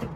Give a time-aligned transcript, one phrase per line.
[0.00, 0.06] In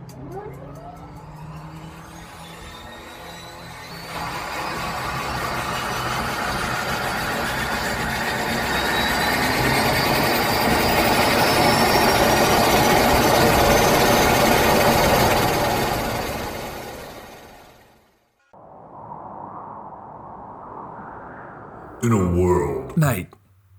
[22.11, 22.97] a world.
[22.97, 23.29] Mate,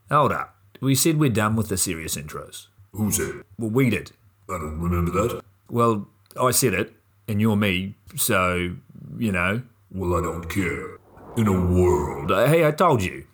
[0.10, 0.56] hold up.
[0.82, 2.68] We said we're done with the serious intros.
[2.92, 3.44] Who said?
[3.58, 4.12] Well, we did.
[4.50, 5.42] I don't remember that.
[5.74, 6.08] Well,
[6.40, 6.94] I said it,
[7.28, 8.76] and you're me, so,
[9.18, 9.64] you know.
[9.92, 11.00] Well, I don't care.
[11.36, 12.32] In a world.
[12.32, 13.26] Uh, Hey, I told you.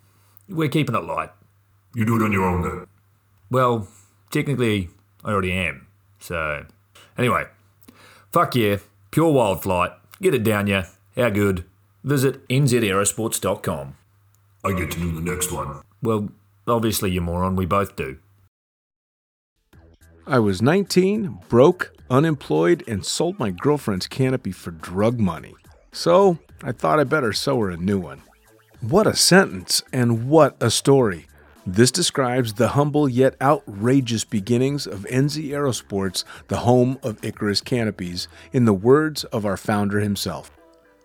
[0.47, 1.31] We're keeping it light.
[1.93, 2.87] You do it on your own then.
[3.51, 3.89] Well,
[4.31, 4.87] technically,
[5.21, 5.87] I already am.
[6.19, 6.65] So,
[7.17, 7.47] anyway,
[8.31, 8.77] fuck yeah,
[9.11, 9.91] pure wild flight.
[10.21, 10.83] Get it down ya.
[11.17, 11.65] How good?
[12.05, 13.97] Visit nzaerosports.com.
[14.63, 15.81] I get to do the next one.
[16.01, 16.29] Well,
[16.65, 18.17] obviously, you moron, we both do.
[20.29, 25.55] I was 19, broke, unemployed, and sold my girlfriend's canopy for drug money.
[25.91, 28.21] So I thought I better sew her a new one.
[28.79, 31.25] What a sentence, and what a story.
[31.65, 38.27] This describes the humble yet outrageous beginnings of NZ Aerosports, the home of Icarus canopies,
[38.53, 40.51] in the words of our founder himself.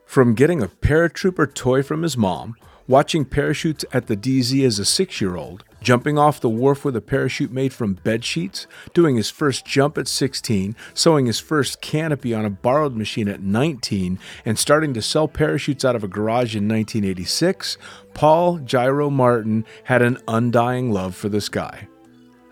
[0.04, 4.84] From getting a paratrooper toy from his mom, watching parachutes at the DZ as a
[4.84, 9.16] six year old, jumping off the wharf with a parachute made from bed sheets, doing
[9.16, 14.18] his first jump at 16, sewing his first canopy on a borrowed machine at 19,
[14.44, 17.78] and starting to sell parachutes out of a garage in 1986,
[18.14, 21.86] Paul Jyro Martin had an undying love for the sky.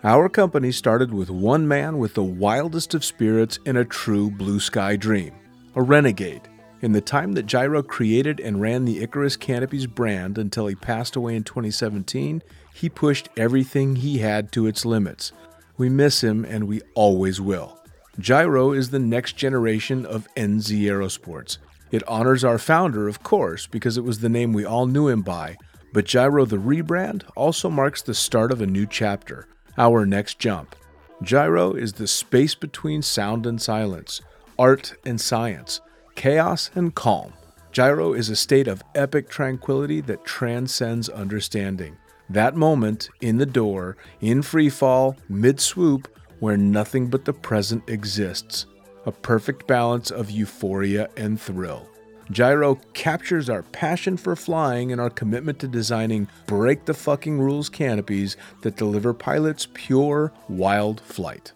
[0.05, 4.59] Our company started with one man with the wildest of spirits and a true blue
[4.59, 5.33] sky dream
[5.75, 6.41] a renegade.
[6.81, 11.15] In the time that Jyro created and ran the Icarus Canopies brand until he passed
[11.15, 15.31] away in 2017, he pushed everything he had to its limits.
[15.77, 17.79] We miss him and we always will.
[18.19, 21.57] Jyro is the next generation of NZ Aerosports.
[21.91, 25.21] It honors our founder, of course, because it was the name we all knew him
[25.21, 25.57] by,
[25.93, 30.75] but Jyro the rebrand also marks the start of a new chapter, our next jump.
[31.23, 34.21] Jyro is the space between sound and silence,
[34.57, 35.81] art and science,
[36.15, 37.33] chaos and calm.
[37.71, 41.97] Jyro is a state of epic tranquility that transcends understanding.
[42.33, 46.07] That moment in the door, in free fall, mid swoop,
[46.39, 48.65] where nothing but the present exists.
[49.05, 51.87] A perfect balance of euphoria and thrill.
[52.31, 57.69] Jyro captures our passion for flying and our commitment to designing break the fucking rules
[57.69, 61.51] canopies that deliver pilots pure, wild flight.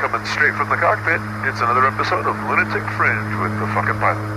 [0.00, 4.35] Coming straight from the cockpit, it's another episode of Lunatic Fringe with the fucking pilot.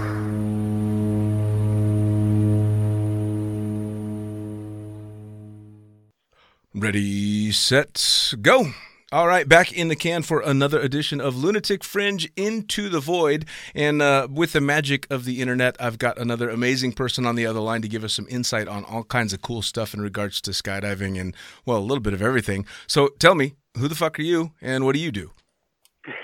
[6.79, 8.72] Ready, set, go.
[9.12, 13.45] All right, back in the can for another edition of Lunatic Fringe Into the Void.
[13.75, 17.45] And uh, with the magic of the internet, I've got another amazing person on the
[17.45, 20.40] other line to give us some insight on all kinds of cool stuff in regards
[20.41, 21.35] to skydiving and,
[21.66, 22.66] well, a little bit of everything.
[22.88, 25.31] So tell me, who the fuck are you and what do you do?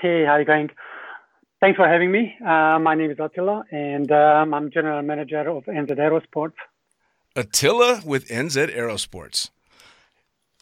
[0.00, 0.70] Hey, how you going?
[1.60, 2.34] Thanks for having me.
[2.40, 6.54] Uh, my name is Attila, and um, I'm general manager of NZ Aerosports.
[7.34, 9.50] Attila with NZ Aerosports.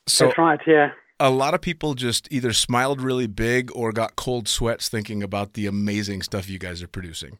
[0.06, 0.90] So That's right, yeah.
[1.18, 5.54] a lot of people just either smiled really big or got cold sweats thinking about
[5.54, 7.38] the amazing stuff you guys are producing.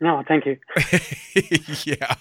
[0.00, 0.58] No, thank you.
[1.84, 2.14] yeah.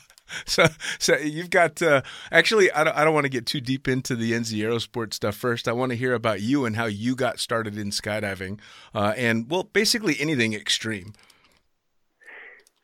[0.46, 0.66] So,
[1.00, 2.72] so you've got uh, actually.
[2.72, 5.68] I don't, I don't want to get too deep into the NZ Aerosport stuff first.
[5.68, 8.59] I want to hear about you and how you got started in skydiving,
[8.94, 11.14] uh, and well, basically anything extreme.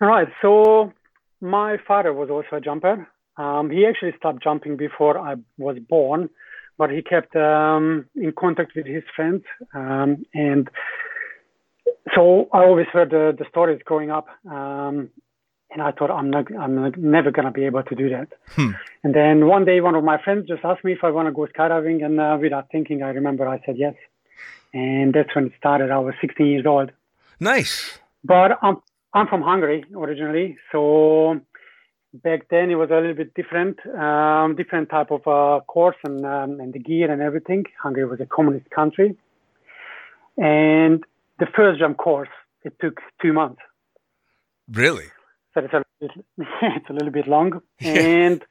[0.02, 0.94] All right, so
[1.41, 3.08] my father was also a jumper.
[3.38, 6.29] Um, he actually stopped jumping before I was born,
[6.77, 10.69] but he kept um, in contact with his friends, um, and
[12.16, 14.27] so I always heard the, the stories growing up.
[14.49, 15.09] Um,
[15.72, 18.27] and I thought I'm not, I'm not, never gonna be able to do that.
[19.03, 21.31] And then one day, one of my friends just asked me if I want to
[21.31, 23.96] go skydiving, and uh, without thinking, I remember I said yes.
[24.75, 25.90] And that's when it started.
[25.90, 26.91] I was 16 years old,
[27.40, 27.97] Nice.
[28.23, 28.78] but I'm
[29.16, 31.40] I'm from Hungary originally, so
[32.13, 36.25] back then it was a little bit different, um, different type of uh, course and
[36.25, 37.65] um, and the gear and everything.
[37.81, 39.15] Hungary was a communist country,
[40.37, 41.03] and
[41.39, 42.29] the first jump course
[42.63, 43.61] it took two months.
[44.71, 45.07] Really?
[45.53, 45.83] so it's a
[46.61, 48.43] it's a little bit long, and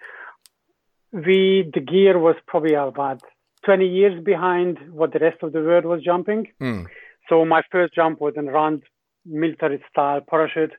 [1.12, 3.22] we the gear was probably about
[3.64, 6.48] 20 years behind what the rest of the world was jumping.
[6.58, 6.84] Hmm.
[7.28, 8.82] So my first jump was in round
[9.24, 10.72] military style parachute.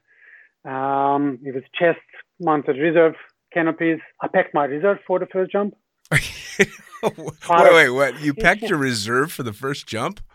[0.65, 1.99] Um, it was chest
[2.43, 3.15] mounted reserve
[3.53, 3.99] canopies.
[4.21, 5.75] I packed my reserve for the first jump.
[6.11, 8.21] wait, wait, what?
[8.21, 10.19] You packed your reserve for the first jump?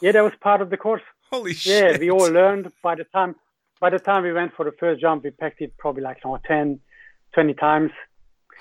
[0.00, 1.02] Yeah, that was part of the course.
[1.30, 1.92] Holy Yeah, shit!
[1.92, 3.34] Yeah, we all learned by the time
[3.80, 6.30] by the time we went for the first jump, we packed it probably like you
[6.30, 6.80] know, 10,
[7.34, 7.90] 20 times.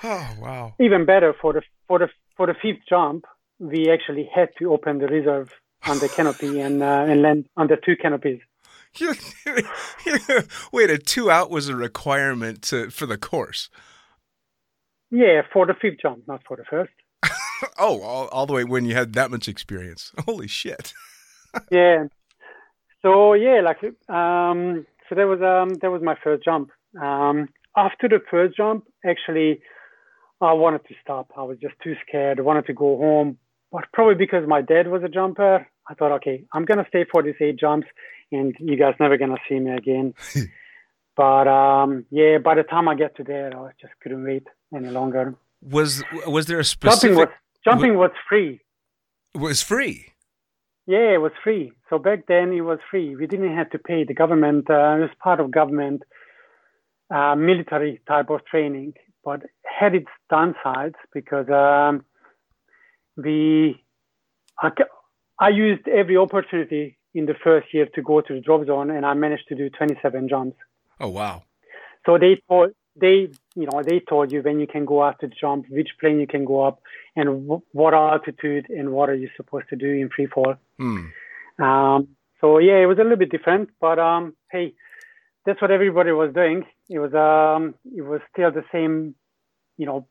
[0.05, 0.73] Oh wow!
[0.79, 3.25] Even better for the for the for the fifth jump,
[3.59, 5.53] we actually had to open the reserve
[5.85, 8.39] on the canopy and uh, and land under two canopies.
[10.71, 13.69] wait, a two out was a requirement to for the course.
[15.09, 16.91] Yeah, for the fifth jump, not for the first.
[17.77, 20.11] Oh, all, all the way when you had that much experience.
[20.25, 20.93] Holy shit!
[21.71, 22.07] yeah.
[23.01, 23.77] So yeah, like
[24.13, 26.71] um, so that was um, that was my first jump.
[27.01, 29.61] Um, after the first jump, actually,
[30.41, 31.31] I wanted to stop.
[31.37, 32.39] I was just too scared.
[32.39, 33.37] I wanted to go home,
[33.71, 37.23] but probably because my dad was a jumper, I thought, okay, I'm gonna stay for
[37.23, 37.87] these eight jumps,
[38.33, 40.13] and you guys never gonna see me again.
[41.15, 44.89] but um, yeah, by the time I get to there, I just couldn't wait any
[44.89, 45.35] longer.
[45.62, 47.18] Was was there a Jumping specific?
[47.18, 47.27] was
[47.63, 48.59] jumping was free.
[49.33, 50.13] was free.
[50.85, 51.71] Yeah, it was free.
[51.89, 53.15] So back then it was free.
[53.15, 54.03] We didn't have to pay.
[54.03, 56.03] The government uh, it was part of government
[57.13, 58.94] uh, military type of training,
[59.24, 62.03] but had its downsides because um,
[63.15, 63.81] we
[64.59, 64.69] I,
[65.39, 69.06] I used every opportunity in the first year to go to the drop zone, and
[69.06, 70.57] I managed to do 27 jumps.
[71.00, 71.44] Oh wow!
[72.06, 75.36] So they told they you know they told you when you can go after the
[75.39, 76.81] jump, which plane you can go up,
[77.15, 80.56] and w- what altitude and what are you supposed to do in free fall.
[80.77, 81.06] Hmm.
[81.60, 82.07] Um,
[82.42, 84.74] so yeah, it was a little bit different, but um, hey,
[85.45, 86.65] that's what everybody was doing.
[86.89, 89.15] It was um, it was still the same,
[89.77, 90.07] you know,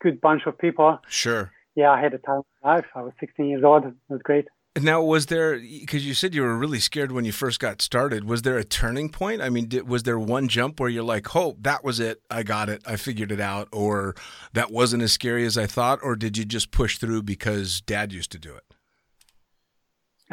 [0.00, 0.98] good bunch of people.
[1.08, 1.50] Sure.
[1.74, 2.86] Yeah, I had a time of life.
[2.94, 3.86] I was 16 years old.
[3.86, 4.46] It was great.
[4.80, 8.24] Now, was there because you said you were really scared when you first got started?
[8.24, 9.42] Was there a turning point?
[9.42, 12.22] I mean, did, was there one jump where you're like, "Oh, that was it.
[12.30, 12.82] I got it.
[12.86, 14.14] I figured it out," or
[14.54, 18.14] that wasn't as scary as I thought, or did you just push through because Dad
[18.14, 18.64] used to do it?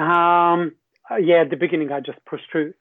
[0.01, 0.73] Um,
[1.19, 2.73] yeah, at the beginning I just pushed through.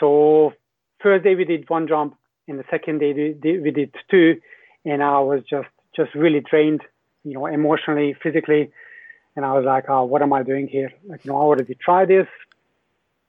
[0.00, 0.54] So
[1.02, 2.16] first day we did one jump,
[2.48, 3.12] and the second day
[3.42, 4.40] we did two,
[4.86, 6.80] and I was just just really drained,
[7.24, 8.72] you know, emotionally, physically,
[9.36, 10.92] and I was like, oh, what am I doing here?
[11.06, 12.26] Like, you know, I already tried this.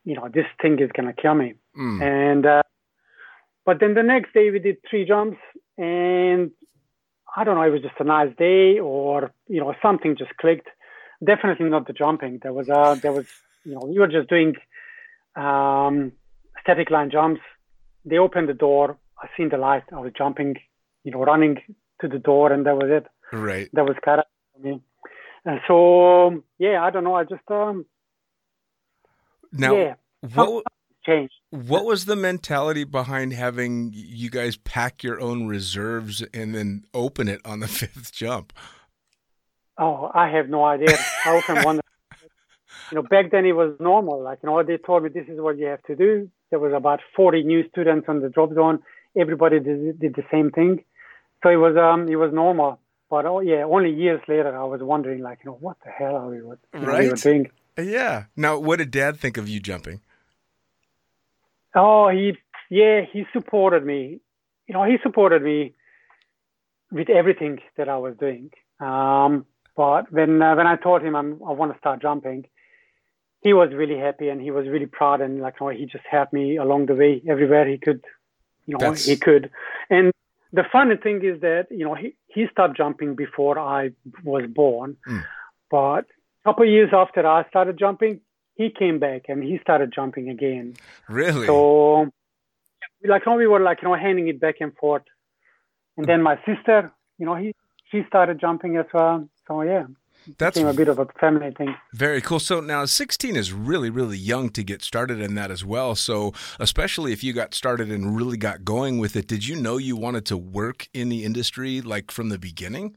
[0.04, 1.56] You know, this thing is gonna kill me.
[1.78, 2.02] Mm.
[2.02, 2.64] And uh,
[3.66, 5.38] but then the next day we did three jumps,
[5.78, 6.52] and
[7.36, 10.68] I don't know, it was just a nice day, or you know, something just clicked.
[11.26, 12.40] Definitely not the jumping.
[12.44, 13.26] There was uh, there was
[13.66, 14.56] you know, you were just doing
[15.36, 16.12] um,
[16.62, 17.42] static line jumps.
[18.06, 18.98] They opened the door.
[19.22, 19.84] I seen the light.
[19.92, 20.56] I was jumping,
[21.04, 21.58] you know, running
[22.02, 23.08] to the door, and that was it.
[23.34, 23.70] Right.
[23.74, 24.24] That was karate
[24.54, 24.82] for me.
[25.46, 27.16] And so yeah, I don't know.
[27.16, 27.86] I just um,
[29.52, 29.94] Now, yeah,
[30.34, 30.64] what
[31.06, 31.34] changed.
[31.52, 37.28] what was the mentality behind having you guys pack your own reserves and then open
[37.28, 38.54] it on the fifth jump?
[39.78, 40.98] Oh, I have no idea.
[41.26, 41.82] I often wonder.
[42.92, 44.22] You know, back then it was normal.
[44.22, 46.30] Like, you know, they told me this is what you have to do.
[46.50, 48.80] There was about 40 new students on the drop zone.
[49.18, 50.84] Everybody did, did the same thing.
[51.44, 52.80] So it was, um, it was normal.
[53.10, 56.16] But oh yeah, only years later I was wondering, like, you know, what the hell
[56.16, 57.16] are we, what, know, we were Right.
[57.22, 57.52] doing?
[57.78, 58.26] Yeah.
[58.36, 60.02] Now, what did Dad think of you jumping?
[61.76, 62.34] Oh, he,
[62.70, 64.20] yeah, he supported me.
[64.68, 65.74] You know, he supported me
[66.92, 68.52] with everything that I was doing.
[68.80, 72.46] Um, but when uh, when I told him I'm, I want to start jumping,
[73.42, 76.06] he was really happy and he was really proud and like you know, he just
[76.10, 78.04] helped me along the way everywhere he could,
[78.66, 79.52] you know, That's- he could.
[79.90, 80.12] And
[80.60, 83.82] the funny thing is that you know he he stopped jumping before I
[84.24, 85.24] was born, Mm.
[85.78, 86.04] but
[86.42, 88.14] a couple of years after I started jumping,
[88.60, 90.66] he came back and he started jumping again.
[91.22, 91.46] Really?
[91.52, 92.12] So,
[93.14, 95.04] like, we were like, you know, handing it back and forth.
[95.98, 97.48] And then my sister, you know, he
[97.90, 99.18] she started jumping as well.
[99.48, 99.86] So yeah,
[100.38, 101.76] That's became a bit of a family thing.
[101.94, 102.40] Very cool.
[102.40, 105.96] So now 16 is really, really young to get started in that as well.
[105.96, 109.78] So, especially if you got started and really got going with it, did you know
[109.78, 112.96] you wanted to work in the industry like from the beginning?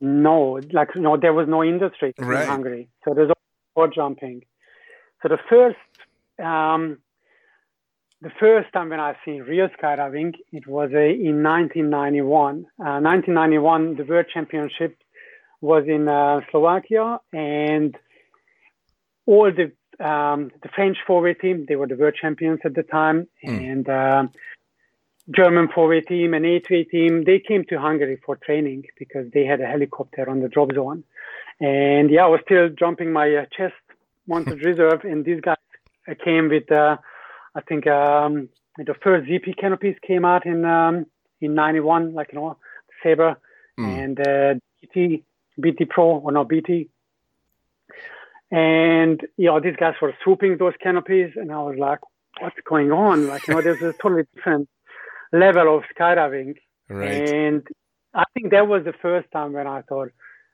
[0.00, 2.42] No, like no, there was no industry Right.
[2.42, 3.30] in Hungary, so there's
[3.74, 4.42] all jumping.
[5.22, 5.76] So the first,
[6.38, 6.98] um,
[8.20, 12.66] the first time when I seen real skydiving, it was uh, in 1991.
[12.78, 14.98] Uh, 1991, the World Championship
[15.60, 17.96] was in uh, Slovakia, and
[19.26, 19.72] all the
[20.04, 24.30] um, the French four-way team, they were the world champions at the time, and um
[25.30, 29.60] German four-way team and eight-way team, they came to Hungary for training because they had
[29.60, 31.02] a helicopter on the drop zone.
[31.60, 33.74] And yeah, I was still jumping my uh, chest
[34.28, 35.56] mounted reserve, and these guys
[36.08, 36.96] uh, came with, uh,
[37.54, 41.06] I think, um, the first ZP canopies came out in um,
[41.40, 42.58] in '91, like you know,
[43.02, 43.36] Saber,
[43.78, 45.24] and uh, BT,
[45.60, 46.88] BT Pro or not BT.
[48.50, 51.98] And you know, these guys were swooping those canopies, and I was like,
[52.40, 54.68] "What's going on?" Like, you know, there's a totally different
[55.32, 56.54] level of skydiving.
[56.88, 57.28] Right.
[57.28, 57.66] And
[58.14, 60.10] I think that was the first time when I thought,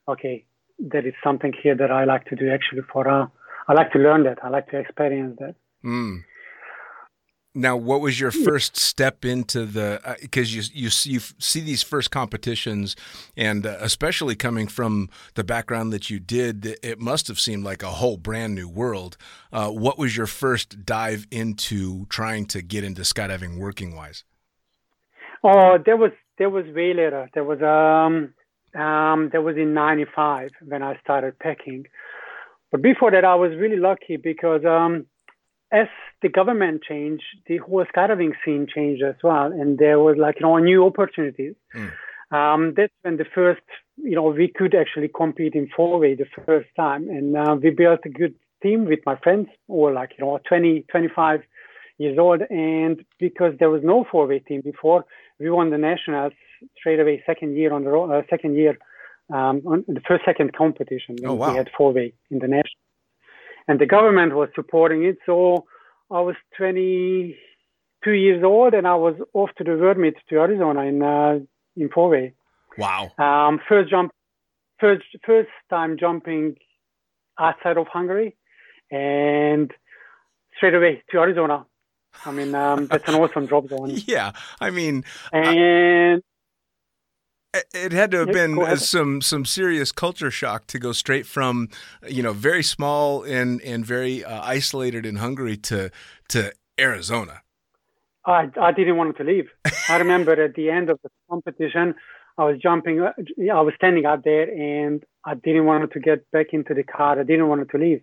[0.09, 0.45] okay,
[0.79, 3.27] there is something here that I like to do actually for, uh,
[3.69, 4.39] I like to learn that.
[4.43, 5.55] I like to experience that.
[5.85, 6.25] Mm.
[7.55, 10.01] Now, what was your first step into the?
[10.23, 12.97] Because you you see, you see these first competitions,
[13.37, 17.83] and uh, especially coming from the background that you did, it must have seemed like
[17.83, 19.19] a whole brand new world.
[19.53, 24.25] Uh, what was your first dive into trying to get into skydiving working wise?
[25.45, 27.29] Oh, there was there was way later.
[27.35, 28.33] There was um
[28.81, 31.85] um that was in '95 when I started packing.
[32.71, 35.07] But before that, I was really lucky because um
[35.73, 35.89] as
[36.21, 40.47] the government changed, the whole skydiving scene changed as well, and there was like you
[40.47, 41.55] know new opportunities.
[41.75, 41.93] Mm.
[42.31, 43.63] Um, that's when the first
[43.97, 47.71] you know we could actually compete in four way the first time, and uh, we
[47.71, 51.41] built a good team with my friends, who or like you know 20, 25
[51.99, 55.05] years old, and because there was no four way team before,
[55.41, 56.33] we won the nationals
[56.79, 58.77] straight away second year on the uh, second year
[59.31, 61.17] um, on the first second competition.
[61.25, 61.51] Oh, wow.
[61.51, 62.82] We had four way in the national
[63.69, 65.19] and the government was supporting it.
[65.27, 65.67] So
[66.11, 70.81] I was 22 years old, and I was off to the World Meet to Arizona
[70.83, 71.39] in uh,
[71.77, 72.35] in four-way.
[72.79, 73.13] Wow!
[73.19, 74.13] Um, first jump,
[74.79, 76.57] first first time jumping
[77.39, 78.37] outside of Hungary,
[78.91, 79.73] and
[80.57, 81.67] straight away to Arizona.
[82.27, 83.93] I mean, um, that's an awesome drop zone.
[84.07, 86.23] Yeah, I mean, and
[87.75, 91.69] it had to have been go some some serious culture shock to go straight from
[92.09, 95.91] you know very small and and very uh, isolated in Hungary to
[96.29, 97.43] to Arizona.
[98.25, 99.49] I, I didn't want to leave.
[99.89, 101.97] I remember at the end of the competition,
[102.39, 103.13] I was jumping, uh,
[103.53, 107.19] I was standing out there and I didn't want to get back into the car.
[107.19, 108.03] I didn't want to leave.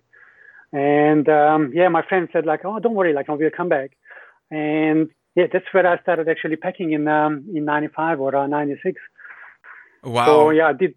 [0.72, 3.92] And um, yeah, my friend said like, oh, don't worry, like, we'll come back.
[4.52, 9.00] And yeah, that's where I started actually packing in um, in 95 or uh, 96.
[10.04, 10.26] Wow.
[10.26, 10.96] So yeah, I did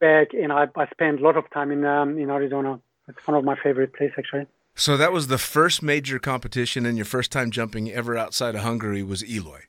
[0.00, 2.80] back and I, I spent a lot of time in um, in Arizona.
[3.08, 4.46] It's one of my favorite places actually.
[4.74, 8.62] So that was the first major competition, and your first time jumping ever outside of
[8.62, 9.60] Hungary was Eloy.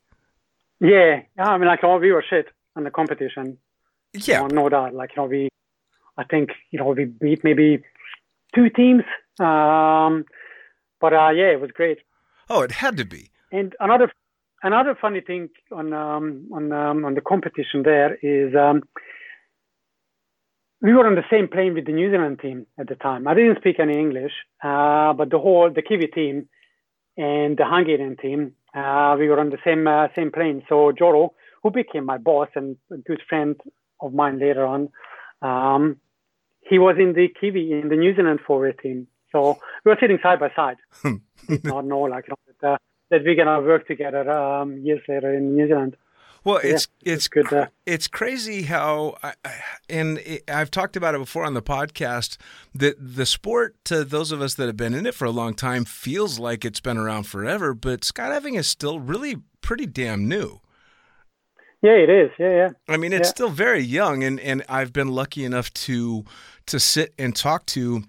[0.79, 1.49] Yeah, yeah.
[1.49, 3.57] I mean, like, oh, we were shit on the competition.
[4.13, 4.41] Yeah.
[4.41, 4.93] No, no doubt.
[4.93, 5.49] Like, you know, we,
[6.17, 7.83] I think, you know, we beat maybe
[8.55, 9.03] two teams.
[9.39, 10.25] Um,
[11.01, 11.99] but uh, yeah, it was great.
[12.49, 13.31] Oh, it had to be.
[13.51, 14.11] And another,
[14.63, 18.81] another funny thing on um, on um, on the competition there is um,
[20.81, 23.27] we were on the same plane with the New Zealand team at the time.
[23.27, 26.49] I didn't speak any English, uh, but the whole the Kiwi team
[27.15, 30.63] and the Hungarian team, uh, we were on the same uh, same plane.
[30.67, 33.59] So Joro, who became my boss and a good friend
[34.01, 34.89] of mine later on,
[35.41, 35.97] um,
[36.61, 39.07] he was in the Kiwi in the New Zealand four way team.
[39.31, 40.77] So we were sitting side by side.
[41.47, 42.77] Did not know like you know,
[43.13, 45.95] that, uh, we're gonna work together um, years later in New Zealand.
[46.45, 50.97] Well, Yeah, it's it's good, uh, it's crazy how, I, I- and it, I've talked
[50.97, 52.35] about it before on the podcast
[52.75, 55.53] that the sport to those of us that have been in it for a long
[55.53, 60.59] time feels like it's been around forever, but skydiving is still really pretty damn new.
[61.81, 62.29] Yeah, it is.
[62.39, 62.69] Yeah, yeah.
[62.87, 63.31] I mean, it's Yeah.
[63.31, 66.23] still very young, and and I've been lucky enough to
[66.67, 68.03] to sit and talk to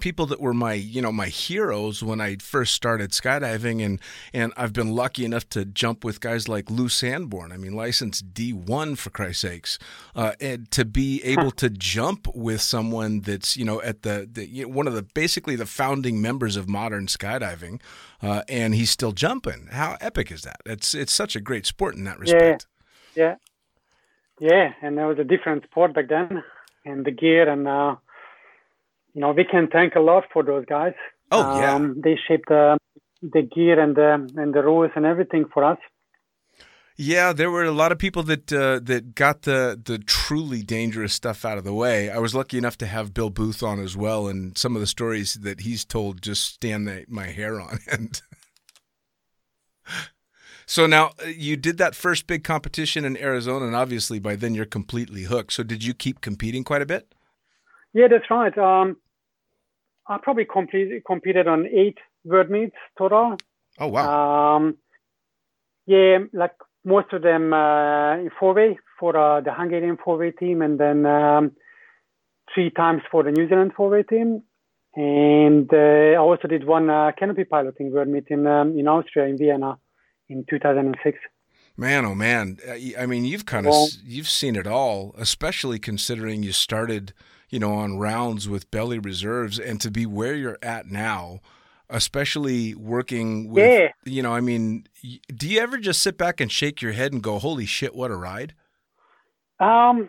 [0.00, 4.00] people that were my you know my heroes when I first started skydiving, and
[4.32, 7.52] and I've been lucky enough to jump with guys like Lew Sanborn.
[7.52, 9.78] I mean, licensed D one for Christ's sakes,
[10.14, 14.46] uh, and to be able to jump with someone that's you know at the, the
[14.46, 17.80] you know, one of the basically the founding members of modern skydiving,
[18.22, 19.68] uh, and he's still jumping.
[19.70, 20.60] How epic is that?
[20.66, 22.66] It's it's such a great sport in that respect.
[23.14, 23.36] Yeah,
[24.38, 24.72] yeah, yeah.
[24.82, 26.42] and there was a different sport back then,
[26.84, 27.96] and the gear, and uh,
[29.14, 30.94] you know we can thank a lot for those guys.
[31.30, 31.74] Oh, yeah.
[31.74, 32.78] um, they shaped the
[33.22, 35.78] the gear and the and the rules and everything for us.
[37.02, 41.14] Yeah, there were a lot of people that uh, that got the the truly dangerous
[41.14, 42.10] stuff out of the way.
[42.10, 44.86] I was lucky enough to have Bill Booth on as well, and some of the
[44.86, 48.20] stories that he's told just stand the, my hair on end.
[50.66, 54.54] so now uh, you did that first big competition in Arizona, and obviously by then
[54.54, 55.54] you're completely hooked.
[55.54, 57.14] So did you keep competing quite a bit?
[57.92, 58.56] Yeah, that's right.
[58.56, 58.96] Um,
[60.08, 63.36] I probably complete, competed on eight world meets total.
[63.78, 64.56] Oh wow!
[64.56, 64.76] Um,
[65.86, 66.52] yeah, like
[66.84, 70.78] most of them uh, in four way for uh, the Hungarian four way team, and
[70.78, 71.52] then um,
[72.54, 74.42] three times for the New Zealand four way team.
[74.96, 79.26] And uh, I also did one uh, canopy piloting world meet in um, in Austria
[79.26, 79.78] in Vienna
[80.28, 81.18] in 2006.
[81.76, 82.58] Man, oh man!
[82.68, 87.12] I I mean, you've kind of Well- you've seen it all, especially considering you started,
[87.50, 91.40] you know, on rounds with belly reserves, and to be where you're at now,
[91.88, 93.88] especially working with, Yeah.
[94.04, 94.86] you know, I mean,
[95.34, 98.10] do you ever just sit back and shake your head and go, "Holy shit, what
[98.10, 98.54] a ride"?
[99.58, 100.08] Um,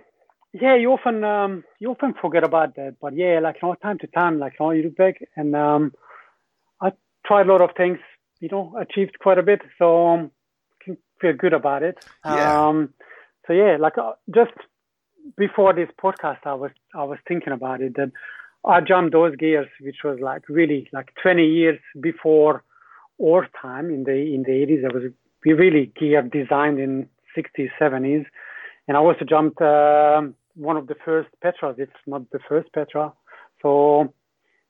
[0.53, 3.97] yeah, you often um, you often forget about that, but yeah, like you know, time
[3.99, 5.93] to time, like you know, you look back and um,
[6.81, 6.91] I
[7.25, 7.99] tried a lot of things,
[8.39, 10.31] you know, achieved quite a bit, so um,
[10.83, 12.03] can feel good about it.
[12.25, 12.67] Yeah.
[12.67, 12.93] Um,
[13.47, 14.51] so yeah, like uh, just
[15.37, 18.11] before this podcast, I was I was thinking about it that
[18.65, 22.63] I jumped those gears, which was like really like 20 years before
[23.21, 24.81] our time in the in the 80s.
[24.81, 25.11] There was
[25.45, 28.25] we really gear designed in 60s, 70s,
[28.87, 33.13] and I also jumped um, one of the first Petras, if not the first Petra.
[33.61, 34.09] So it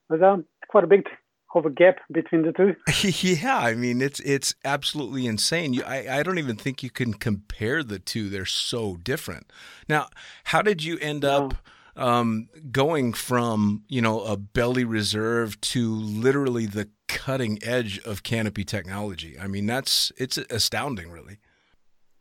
[0.10, 1.08] was um, quite a big
[1.54, 2.76] of a gap between the two.
[3.28, 5.74] yeah, I mean, it's it's absolutely insane.
[5.74, 8.30] You, I I don't even think you can compare the two.
[8.30, 9.52] They're so different.
[9.90, 10.08] Now,
[10.46, 11.56] how did you end up?
[11.96, 18.64] Um, going from you know a belly reserve to literally the cutting edge of canopy
[18.64, 19.38] technology.
[19.40, 21.38] I mean, that's it's astounding, really.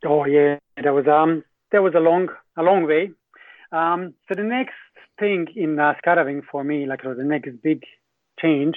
[0.05, 3.11] Oh yeah, that was um that was a long a long way.
[3.71, 4.73] Um, so the next
[5.19, 7.83] thing in uh, skydiving for me, like the next big
[8.39, 8.75] change,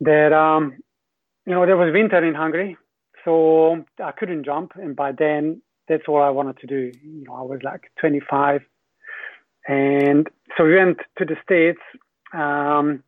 [0.00, 0.78] that um
[1.46, 2.76] you know there was winter in Hungary,
[3.24, 6.92] so I couldn't jump, and by then that's all I wanted to do.
[7.02, 8.62] You know, I was like 25,
[9.68, 11.80] and so we went to the states
[12.32, 13.02] um,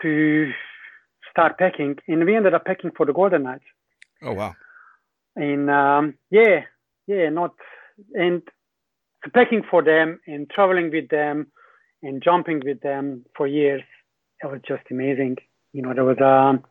[0.00, 0.50] to
[1.30, 3.64] start packing, and we ended up packing for the Golden Knights
[4.22, 4.54] Oh wow!
[5.36, 6.62] and um, yeah,
[7.06, 7.54] yeah, not
[8.14, 8.42] and
[9.32, 11.46] packing for them and traveling with them
[12.02, 13.82] and jumping with them for years.
[14.42, 15.36] It was just amazing.
[15.72, 16.62] You know, there was a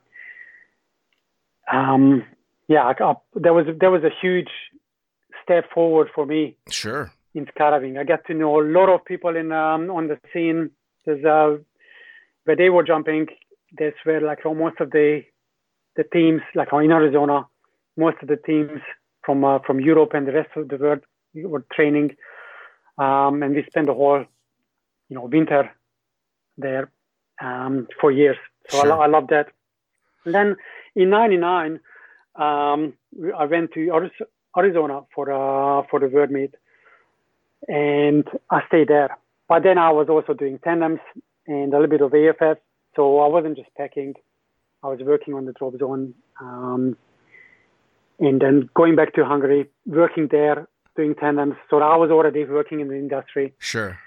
[1.75, 2.25] um,
[2.67, 4.49] yeah, I, I, there was there was a huge
[5.43, 7.11] step forward for me Sure.
[7.33, 7.99] In skydiving.
[7.99, 10.71] I got to know a lot of people in um, on the scene.
[11.05, 11.57] There's uh,
[12.45, 13.27] where they were jumping.
[13.77, 15.23] That's where like most of the
[15.95, 17.47] the teams, like in Arizona,
[17.97, 18.81] most of the teams
[19.25, 20.99] from uh, from Europe and the rest of the world
[21.35, 22.15] were training,
[22.97, 24.25] um, and we spent the whole
[25.09, 25.71] you know winter
[26.57, 26.91] there
[27.41, 28.37] um, for years.
[28.71, 28.89] So I, Sure.
[28.89, 29.47] lo- I love that.
[30.25, 30.55] And then
[30.95, 31.79] in '99,
[32.35, 32.93] um,
[33.37, 34.09] I went to
[34.57, 36.55] Arizona for uh, for the World Meet,
[37.67, 39.17] and I stayed there.
[39.47, 40.99] But then I was also doing tandems
[41.47, 42.57] and a little bit of AFF,
[42.95, 44.13] so I wasn't just packing.
[44.83, 46.97] I was working on the drop zone, um,
[48.19, 51.55] and then going back to Hungary, working there, doing tandems.
[51.69, 53.97] So I was already working in the industry, Sure.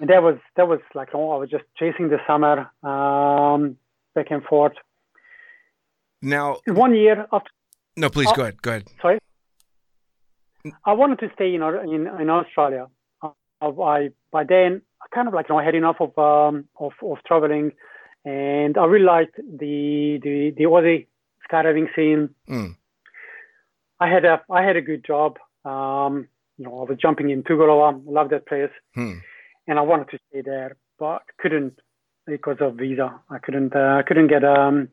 [0.00, 3.76] and that was that was like oh, I was just chasing the summer um,
[4.14, 4.74] back and forth.
[6.20, 7.50] Now, One year after
[7.96, 8.34] no, please Oh.
[8.34, 8.62] go ahead.
[8.62, 8.84] Go ahead.
[9.00, 9.18] sorry.
[10.84, 12.86] I wanted to stay in in, in Australia.
[13.60, 16.92] I by then I kind of like you know I had enough of um of,
[17.02, 17.72] of traveling,
[18.24, 21.06] and I really liked the the the Aussie
[21.50, 22.30] skydiving scene.
[22.48, 22.76] Mm.
[24.00, 25.38] I had a I had a good job.
[25.64, 27.94] Um, you know I was jumping in Toogoolawah.
[28.06, 29.18] I love that place, Hmm.
[29.66, 31.78] and I wanted to stay there, but couldn't
[32.26, 33.20] because of visa.
[33.30, 34.88] I couldn't uh, couldn't get um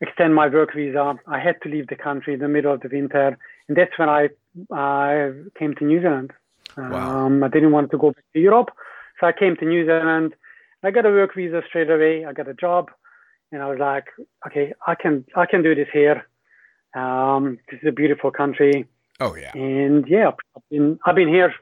[0.00, 1.14] extend my work visa.
[1.26, 4.08] I had to leave the country in the middle of the winter, and that's when
[4.08, 4.28] I
[4.72, 6.32] I came to New Zealand.
[6.76, 7.26] Wow.
[7.26, 8.70] Um, I didn't want to go back to Europe,
[9.20, 10.34] so I came to New Zealand.
[10.82, 12.24] I got a work visa straight away.
[12.24, 12.90] I got a job,
[13.52, 14.06] and I was like,
[14.46, 16.26] okay, I can I can do this here.
[16.94, 18.86] Um, this is a beautiful country,
[19.20, 19.52] Oh yeah.
[19.54, 21.54] and yeah, I've been I've been here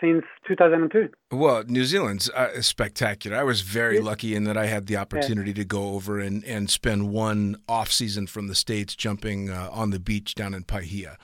[0.00, 1.08] since 2002.
[1.30, 3.36] Well, New Zealand's uh, spectacular.
[3.36, 6.70] I was very lucky in that I had the opportunity to go over and, and
[6.70, 11.16] spend one off season from the states jumping uh, on the beach down in Paihia,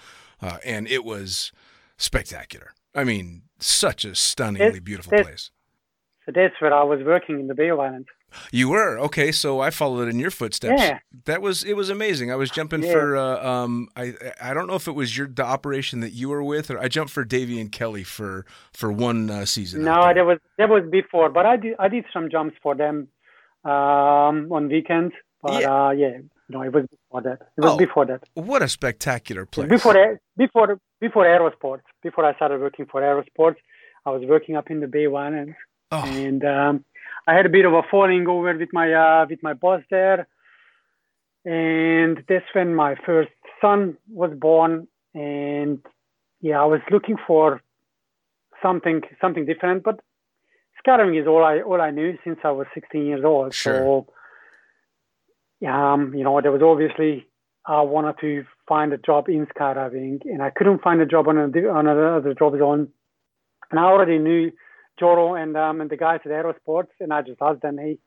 [0.42, 1.52] uh, and it was
[1.96, 2.72] spectacular.
[2.94, 5.50] I mean, such a stunningly It- beautiful it- place.
[6.24, 8.08] So that's where I was working in the Bay Islands.
[8.50, 10.82] You were okay, so I followed in your footsteps.
[10.82, 10.98] Yeah.
[11.26, 12.32] That was it was amazing.
[12.32, 12.92] I was jumping Yeah.
[12.92, 16.28] for uh, um I I don't know if it was your the operation that you
[16.28, 19.84] were with or I jumped for Davy and Kelly for for one uh, season.
[19.84, 20.14] No, there.
[20.14, 23.06] that was that was before, but I did I did some jumps for them
[23.64, 25.14] um, on weekends.
[25.42, 25.86] But Yeah.
[25.86, 27.38] uh, yeah, no, it was before that.
[27.56, 27.78] It was Oh.
[27.78, 28.22] before that.
[28.34, 29.68] what a spectacular place.
[29.68, 31.82] Before before before Aerosports.
[32.02, 33.56] Before I started working for Aerosports,
[34.04, 35.56] I was working up in the Bay of Islands,
[35.92, 36.84] oh, and um,
[37.26, 40.26] I had a bit of a falling over with my uh, with my boss there,
[41.44, 43.30] and that's when my first
[43.60, 45.78] son was born, and
[46.40, 47.62] yeah, I was looking for
[48.62, 50.00] something something different, but
[50.86, 53.54] skydiving is all I all I knew since I was 16 years old.
[53.54, 53.78] Sure.
[53.78, 54.06] So,
[55.64, 57.26] um, you know, there was obviously
[57.66, 61.38] I wanted to find a job in skydiving, and I couldn't find a job on
[61.38, 62.88] a, on another job zone.
[63.70, 64.52] And I already knew
[64.98, 67.98] Joro and um, and the guys at Aerosports, and I just asked them, hey,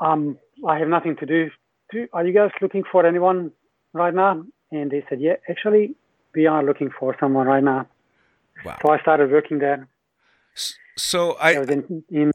[0.00, 1.50] um, I have nothing to do.
[1.90, 2.06] do.
[2.12, 3.52] Are you guys looking for anyone
[3.92, 4.44] right now?
[4.70, 5.94] And they said, yeah, actually,
[6.34, 7.88] we are looking for someone right now.
[8.64, 8.78] Wow.
[8.82, 9.88] So I started working there.
[10.96, 12.30] So I was in, in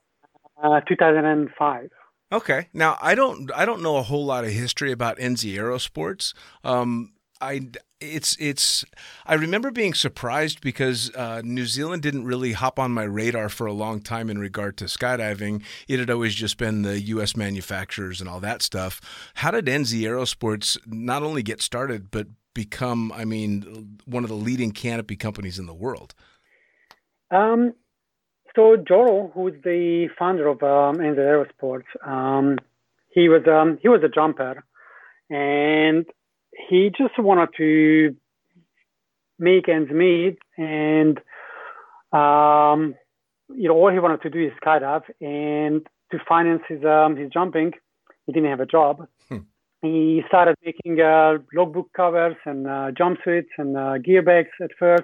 [0.62, 1.90] uh, 2005.
[2.32, 2.68] Okay.
[2.74, 6.34] Now I don't I don't know a whole lot of history about NZ Aerosports.
[6.64, 8.86] Um, I it's it's
[9.26, 13.68] I remember being surprised because uh, New Zealand didn't really hop on my radar for
[13.68, 15.64] a long time in regard to skydiving.
[15.88, 17.36] It had always just been the U.S.
[17.36, 19.02] manufacturers and all that stuff.
[19.36, 24.36] How did NZ Aerosports not only get started but become, I mean, one of the
[24.36, 26.16] leading canopy companies in the world?
[27.32, 27.74] Um,
[28.56, 32.58] so Joro, who's the founder of um, NZ Aerosports, um,
[33.10, 34.64] he was um, he was a jumper,
[35.30, 36.06] and
[36.70, 38.16] he just wanted to
[39.38, 41.18] make ends meet, and
[42.14, 42.96] um,
[43.54, 47.30] you know all he wanted to do is skydive, and to finance his um, his
[47.32, 47.74] jumping,
[48.26, 49.08] he didn't have a job.
[49.30, 49.40] Hmm.
[49.82, 55.04] He started making uh, logbook covers and uh, jumpsuits and uh, gear bags at first,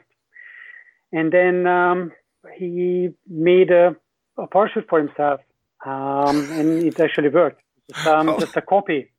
[1.12, 2.12] and then um,
[2.58, 3.96] he made a,
[4.38, 5.42] a parachute for himself,
[5.86, 7.62] um, and it actually worked.
[7.90, 8.40] Just, um, Oh.
[8.40, 9.12] just a copy.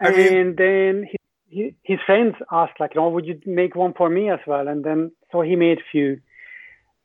[0.00, 1.16] I and mean- then he,
[1.48, 4.66] he, his friends asked, like, you know, would you make one for me as well?
[4.68, 6.20] And then so he made few.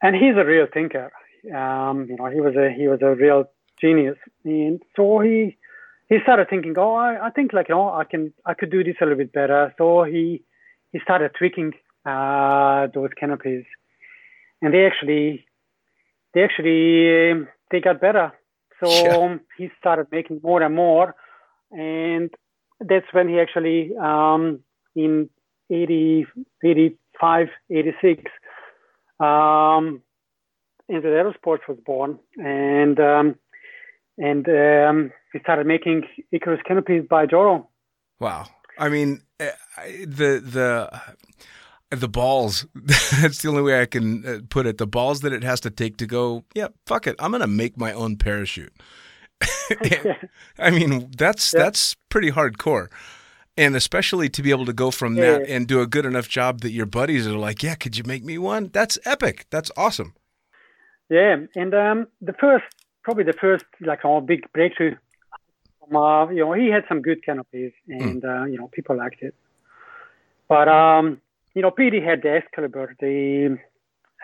[0.01, 1.11] And he's a real thinker.
[1.53, 3.45] Um, you know, he was a he was a real
[3.79, 4.17] genius.
[4.43, 5.57] And so he
[6.09, 8.83] he started thinking, oh, I, I think like you know, I can I could do
[8.83, 9.73] this a little bit better.
[9.77, 10.43] So he
[10.91, 11.73] he started tweaking
[12.05, 13.65] uh, those canopies,
[14.61, 15.45] and they actually
[16.33, 18.31] they actually um, they got better.
[18.79, 19.17] So Yeah.
[19.17, 21.15] um, he started making more and more,
[21.71, 22.29] and
[22.79, 24.59] that's when he actually um,
[24.95, 25.29] in
[25.69, 26.25] 80,
[26.63, 28.23] 85, 86,
[29.19, 30.01] um,
[30.89, 33.35] NZ Aerosports was born, and um,
[34.17, 37.69] and um, he started making Icarus canopies by Joro.
[38.19, 38.45] Wow.
[38.77, 39.51] I mean, eh,
[40.05, 40.89] the the
[41.91, 42.65] the balls.
[42.75, 44.77] That's the only way I can uh, put it.
[44.77, 46.43] The balls that it has to take to go.
[46.55, 47.15] Yeah, fuck it.
[47.19, 48.73] I'm gonna make my own parachute.
[50.59, 51.63] I mean, that's Yeah.
[51.63, 52.87] that's pretty hardcore.
[53.57, 55.55] And especially to be able to go from that Yeah.
[55.55, 58.23] and do a good enough job that your buddies are like, "Yeah, could you make
[58.23, 59.45] me one?" That's epic.
[59.49, 60.13] That's awesome.
[61.09, 62.65] Yeah, and um, the first,
[63.03, 64.95] probably the first, like our big breakthrough.
[65.93, 69.33] Uh, you know, he had some good canopies, and uh, you know, people liked it.
[70.47, 71.19] But um,
[71.53, 73.57] you know, PD had the Excalibur, the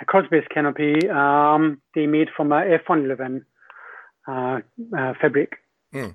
[0.08, 3.46] cross-based canopy um, they made from a F111
[4.28, 4.60] uh,
[4.98, 5.54] uh, fabric.
[5.92, 6.10] Hmm.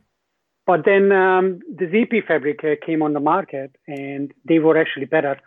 [0.66, 5.06] But then um, the ZP fabric uh, came on the market, and they were actually
[5.06, 5.38] better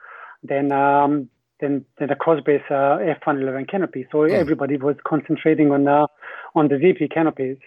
[0.42, 1.30] than um,
[1.62, 4.06] than, than the cross-based uh, F111 canopy.
[4.12, 6.08] So everybody was concentrating on uh,
[6.56, 7.58] on the ZP canopies.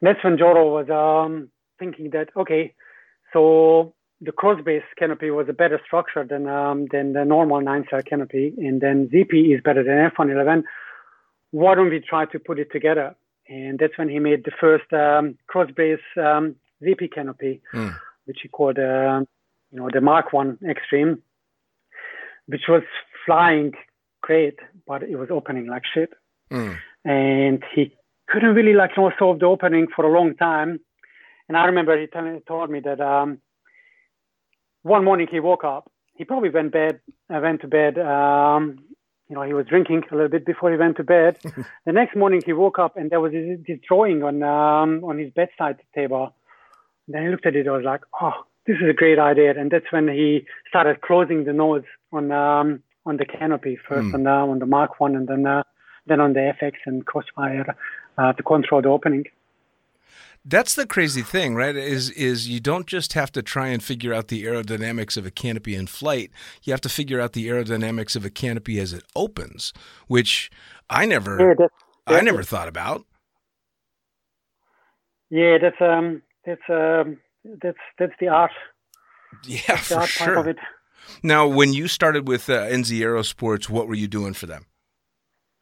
[0.00, 2.74] And that's when Joro was um, thinking that okay,
[3.32, 8.54] so the cross-based canopy was a better structure than um, than the normal nine-cell canopy,
[8.58, 10.62] and then ZP is better than F111.
[11.50, 13.14] Why don't we try to put it together?
[13.48, 17.94] And that's when he made the first um, cross-based um, ZP canopy, Mm.
[18.24, 19.20] which he called, uh,
[19.70, 21.22] you know, the Mark One Extreme,
[22.46, 22.82] which was
[23.26, 23.72] flying
[24.22, 26.10] great, but it was opening like shit.
[26.50, 26.76] Mm.
[27.04, 27.94] And he
[28.28, 30.80] couldn't really like you know solve the opening for a long time.
[31.48, 33.38] And I remember he tell- told me that um,
[34.84, 35.90] one morning he woke up.
[36.14, 37.98] He probably went bed, uh, went to bed.
[37.98, 38.78] Um,
[39.28, 41.38] you know, he was drinking a little bit before he went to bed.
[41.86, 45.18] the next morning he woke up and there was this, this drawing on um, on
[45.18, 46.34] his bedside table.
[47.06, 47.66] And then he looked at it.
[47.66, 49.58] I was like, oh, this is a great idea.
[49.58, 54.22] And that's when he started closing the nose on um, on the canopy first on
[54.24, 55.62] the on the Mark One and then uh,
[56.06, 57.74] then on the FX and Crossfire
[58.18, 59.24] uh, to control the opening.
[60.44, 61.74] That's the crazy thing, right?
[61.74, 65.30] Is is you don't just have to try and figure out the aerodynamics of a
[65.30, 66.30] canopy in flight.
[66.62, 69.72] You have to figure out the aerodynamics of a canopy as it opens,
[70.06, 70.50] which
[70.90, 71.74] I never Yeah, that's,
[72.06, 73.06] I never thought about.
[75.30, 78.52] yeah, that's um, that's um, that's that's the art,
[79.42, 80.48] Yeah, the for art part of sure.
[80.48, 80.58] it.
[81.22, 84.66] Now, when you started with uh, NZ Aerosports, what were you doing for them?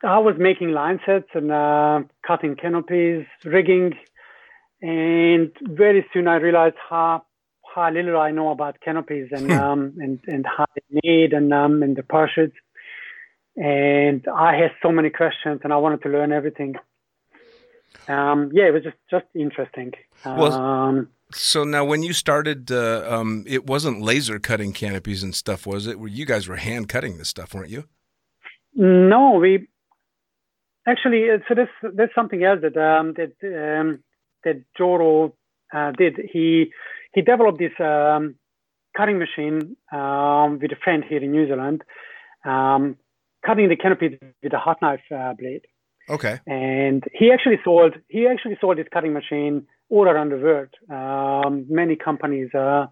[0.05, 3.93] I was making line sets and uh, cutting canopies, rigging,
[4.83, 7.25] and very soon I realized how
[7.75, 11.83] how little I know about canopies and um, and and how they made and um,
[11.83, 12.57] and the parachutes.
[13.57, 16.75] And I had so many questions, and I wanted to learn everything.
[18.09, 19.93] Um, yeah, it was just just interesting.
[20.25, 25.35] Well, Um, So now, when you started, uh, um, it wasn't laser cutting canopies and
[25.35, 25.99] stuff, was it?
[25.99, 27.85] Where you guys were hand cutting this stuff, weren't you?
[28.75, 29.69] No, we
[30.87, 31.31] actually.
[31.31, 33.33] uh, So this there's something else that um, that
[33.81, 34.03] um,
[34.45, 35.35] that Joro
[35.73, 36.19] uh, did.
[36.33, 36.73] He
[37.15, 38.37] he developed this um,
[38.97, 41.83] cutting machine um, with a friend here in New Zealand,
[42.45, 42.97] um,
[43.45, 45.63] cutting the canopy with a hot knife uh, blade.
[46.09, 46.41] Okay.
[46.49, 50.71] and he actually sold he actually sold his cutting machine all around the world.
[50.91, 52.87] Um, many companies, uh,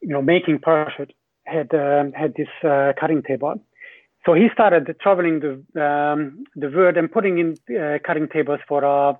[0.00, 1.12] you know, making parachute
[1.44, 3.54] had um, had this uh, cutting table.
[4.24, 8.84] So he started traveling the um, the world and putting in uh, cutting tables for
[8.84, 9.14] uh,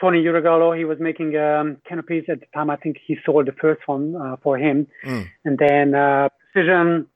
[0.00, 0.76] Tony Uragallo.
[0.76, 2.70] He was making um, canopies at the time.
[2.70, 5.26] I think he sold the first one uh, for him, Mm.
[5.44, 7.06] and then uh, Precision,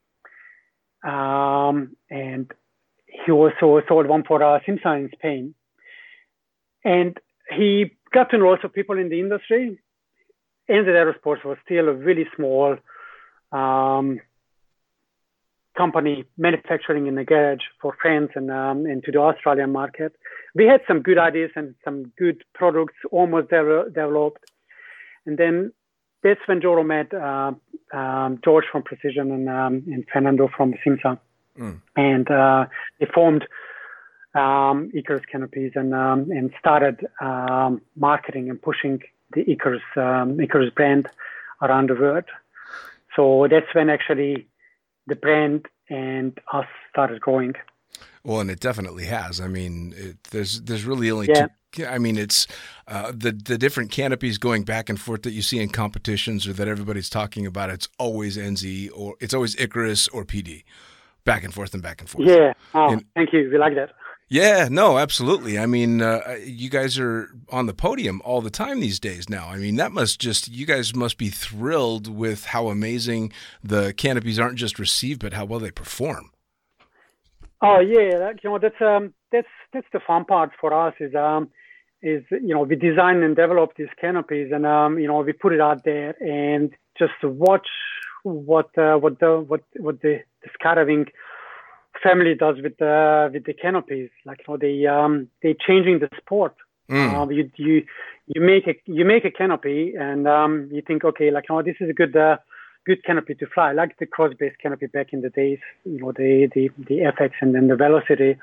[1.03, 2.51] um, and
[3.25, 5.55] he also sold one for uh, Simsa in Spain.
[6.85, 7.19] And
[7.57, 9.79] he got to know also people in the industry.
[10.69, 12.77] and the Aerosports was still a really small
[13.53, 14.21] um,
[15.77, 20.15] company manufacturing in the garage for France and, um, and to the Australian market.
[20.55, 24.45] We had some good ideas and some good products almost de- developed.
[25.27, 25.73] And then
[26.23, 27.53] that's when Joro met uh,
[27.93, 31.19] um, George from Precision and, um, and Fernando from Simsa.
[31.59, 31.81] Mm.
[31.97, 32.67] And uh,
[32.99, 33.45] they formed
[34.35, 39.01] um, Icarus canopies and um, and started um, marketing and pushing
[39.33, 41.09] the Icarus um, Icarus brand
[41.63, 42.25] around the world.
[43.15, 44.49] So that's when actually
[45.07, 47.55] the brand and us started growing.
[48.25, 49.41] Well, and it definitely has.
[49.41, 51.49] I mean, it, there's there's really only Yeah.
[51.73, 51.87] two.
[51.87, 52.47] I mean, it's
[52.89, 56.53] uh, the the different canopies going back and forth that you see in competitions or
[56.55, 57.69] that everybody's talking about.
[57.71, 60.63] It's always NZ or it's always Icarus or PD,
[61.25, 62.27] back and forth and back and forth.
[62.27, 62.55] Yeah.
[62.75, 63.51] Oh, And- thank you.
[63.53, 63.91] We like that.
[64.29, 65.59] Yeah, no, absolutely.
[65.59, 69.49] I mean, uh, you guys are on the podium all the time these days now.
[69.49, 73.33] I mean, that must just, you guys must be thrilled with how amazing
[73.63, 76.31] the canopies aren't just received, but how well they perform.
[77.63, 81.15] Oh yeah, that, you know that's um that's that's the fun part for us is
[81.15, 81.49] um
[82.03, 85.55] is you know we design and develop these canopies and um you know we put
[85.55, 87.67] it out there and just watch
[88.23, 91.07] what uh, what the what what the, the scattering
[92.05, 96.11] family does with the with the canopies like you know they um they changing the
[96.21, 96.55] sport.
[96.91, 97.15] Mm.
[97.15, 97.77] um, you you
[98.27, 101.77] you make a you make a canopy and um, you think okay like oh this
[101.81, 102.37] is a good uh,
[102.87, 103.73] good canopy to fly.
[103.73, 107.31] Like the cross based canopy back in the days you know the the the FX
[107.41, 108.37] and then the velocity.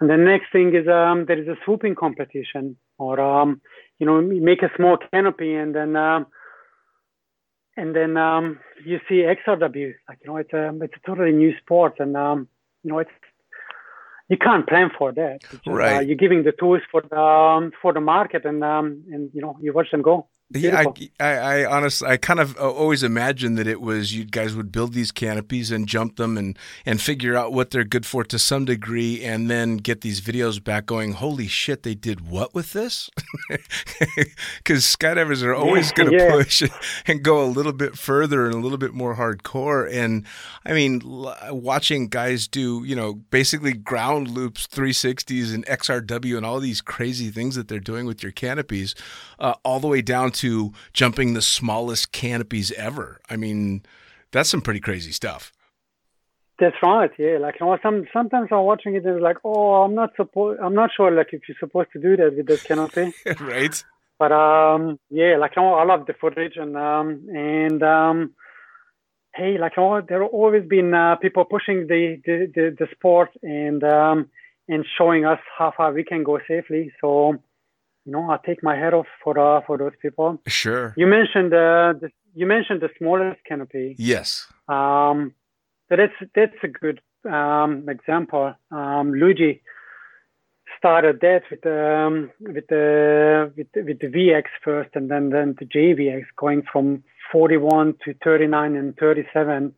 [0.00, 3.60] And the next thing is um, there is a swooping competition or um,
[3.98, 6.26] you know you make a small canopy and then um,
[7.76, 11.52] and then um, you see XRW like you know it's a it's a totally new
[11.58, 12.48] sport and um,
[12.82, 13.10] you know it's
[14.28, 15.40] you can't plan for that.
[15.50, 16.06] Just, uh, Right.
[16.06, 19.56] you're giving the tools for the um, for the market, and um, and you know
[19.60, 20.26] you watch them go.
[20.54, 20.84] Yeah,
[21.20, 24.54] I, I, I honestly, I kind of uh, always imagined that it was you guys
[24.54, 28.24] would build these canopies and jump them and and figure out what they're good for
[28.24, 31.12] to some degree, and then get these videos back going.
[31.12, 33.10] Holy shit, they did what with this?
[34.58, 36.30] Because skydivers are always going to Yeah.
[36.30, 36.62] push
[37.06, 39.90] and go a little bit further and a little bit more hardcore.
[39.92, 40.24] And
[40.64, 46.46] I mean, l- watching guys do you know basically ground loops, 360s, and XRW, and
[46.46, 48.94] all these crazy things that they're doing with your canopies,
[49.38, 50.41] uh, all the way down to
[50.92, 53.20] jumping the smallest canopies ever.
[53.28, 53.82] I mean,
[54.30, 55.52] that's some pretty crazy stuff.
[56.58, 57.10] That's right.
[57.18, 60.10] Yeah, like you know, some sometimes I'm watching it and it's like, oh, I'm not
[60.16, 63.12] supposed, I'm not sure like if you're supposed to do that with this canopy.
[63.40, 63.84] right?
[64.18, 68.34] But um, yeah, like I love the footage and um, and um,
[69.34, 73.30] hey, like know, there have always been uh, people pushing the the, the, the sport
[73.42, 74.28] and um,
[74.68, 76.92] and showing us how far we can go safely.
[77.00, 77.36] So,
[78.04, 80.40] you know, I take my hat off for uh, for those people.
[80.46, 80.92] Sure.
[80.96, 83.94] You mentioned uh, the, you mentioned the smallest canopy.
[83.98, 84.46] Yes.
[84.68, 85.34] Um,
[85.88, 88.54] so that's that's a good um, example.
[88.70, 89.62] Um, Luigi
[90.78, 95.54] started that with um, with the with, the- with the VX first, and then then
[95.58, 99.74] the JVX going from 41 to 39 and 37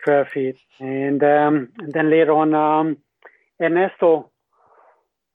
[0.00, 2.96] square feet, and um, and then later on um,
[3.60, 4.30] Ernesto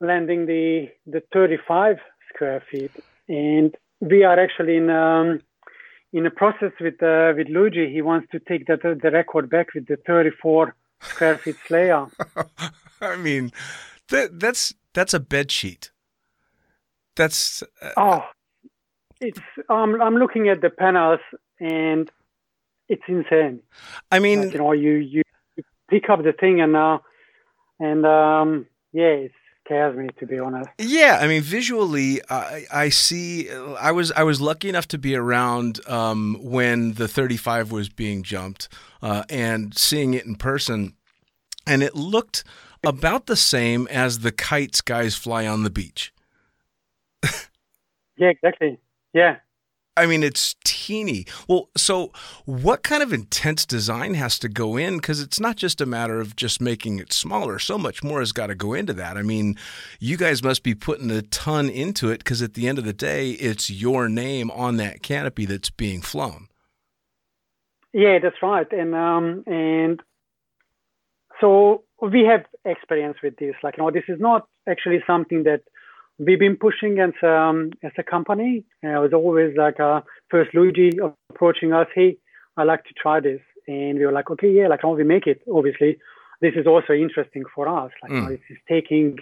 [0.03, 1.97] landing the the 35
[2.33, 2.91] square feet,
[3.29, 5.41] and we are actually in um,
[6.13, 7.91] in a process with uh, with Luigi.
[7.91, 10.75] He wants to take that the record back with the 34
[11.11, 12.07] square feet Slayer.
[13.01, 13.51] I mean,
[14.09, 15.91] that that's that's a bed sheet.
[17.15, 18.21] That's uh, Oh,
[19.21, 19.39] it's
[19.69, 21.19] um, I'm looking at the panels
[21.59, 22.09] and
[22.89, 23.61] it's insane.
[24.11, 25.21] I Like, mean, you know, you you
[25.55, 26.99] you pick up the thing and uh,
[27.79, 29.35] and um, yeah, it's
[29.65, 30.69] scares me to be honest.
[30.77, 33.49] Yeah, I mean, visually, I, I see.
[33.51, 38.23] I was I was lucky enough to be around um, when the 35 was being
[38.23, 38.69] jumped
[39.01, 40.95] uh, and seeing it in person,
[41.65, 42.43] and it looked
[42.85, 46.13] about the same as the kites guys fly on the beach.
[48.15, 48.77] Yeah, exactly.
[49.13, 49.37] Yeah.
[49.95, 51.25] I mean, it's teeny.
[51.47, 52.11] Well, so
[52.45, 54.97] what kind of intense design has to go in?
[54.97, 57.59] Because it's not just a matter of just making it smaller.
[57.59, 59.17] So much more has got to go into that.
[59.17, 59.55] I mean,
[59.99, 62.93] you guys must be putting a ton into it because at the end of the
[62.93, 66.47] day, it's your name on that canopy that's being flown.
[67.93, 68.71] Yeah, that's right.
[68.71, 70.01] And um, and
[71.39, 73.53] so we have experience with this.
[73.61, 75.61] Like, you know, this is not actually something that
[76.19, 78.65] we've been pushing as um, as a company.
[78.83, 80.91] Uh, it was always like uh, first Luigi
[81.29, 82.17] approaching us, hey,
[82.57, 85.27] I'd like to try this, and we were like, okay, yeah, like how we make
[85.27, 85.41] it.
[85.51, 85.97] Obviously,
[86.41, 87.91] this is also interesting for us.
[88.01, 88.27] Like, Mm.
[88.29, 89.17] this is taking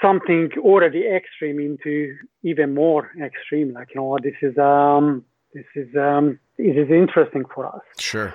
[0.00, 3.72] something already extreme into even more extreme.
[3.72, 5.24] Like, you know, this is um,
[5.54, 7.82] this is um, this is interesting for us.
[7.98, 8.32] Sure.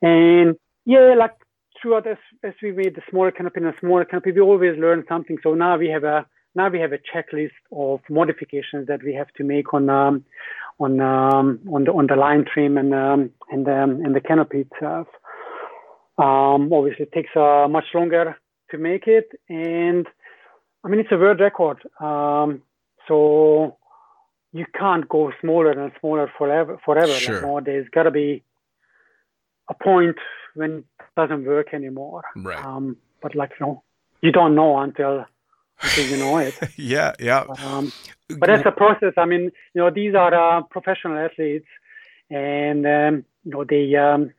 [0.00, 1.34] And yeah, like
[1.80, 5.04] throughout as as we made the smaller canopy and the smaller canopy, we always learn
[5.08, 5.38] something.
[5.42, 9.32] So now we have a now we have a checklist of modifications that we have
[9.36, 10.24] to make on um,
[10.78, 14.66] on um, on the on the line trim and um, and um, and the canopy
[14.70, 15.08] itself.
[16.18, 18.36] Um, obviously, it takes uh, much longer
[18.70, 20.06] to make it, and
[20.84, 21.78] I mean it's a world record.
[22.00, 22.62] Um,
[23.08, 23.78] so
[24.52, 26.78] you can't go smaller and smaller forever.
[26.84, 27.12] Forever.
[27.12, 27.36] Sure.
[27.36, 28.42] Like, no, there's got to be
[29.70, 30.16] a point
[30.54, 30.84] when it
[31.16, 32.22] doesn't work anymore.
[32.36, 32.62] Right.
[32.62, 33.82] Um, but like you know,
[34.20, 35.24] you don't know until
[35.96, 36.54] you know it.
[36.76, 37.12] Yeah.
[37.18, 37.44] Yeah.
[37.58, 37.92] Um,
[38.28, 39.14] but that's a process.
[39.16, 41.66] I mean, you know, these are uh, professional athletes,
[42.30, 44.32] and um, you know they um,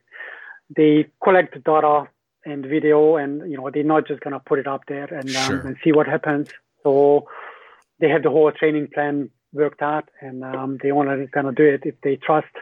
[0.74, 2.08] they collect data
[2.44, 5.48] and video, and you know they're not just gonna put it up there and um,
[5.48, 5.60] Sure.
[5.60, 6.48] and see what happens.
[6.82, 7.28] So
[8.00, 11.82] they have the whole training plan worked out, and um, they only gonna do it
[11.84, 12.54] if they trust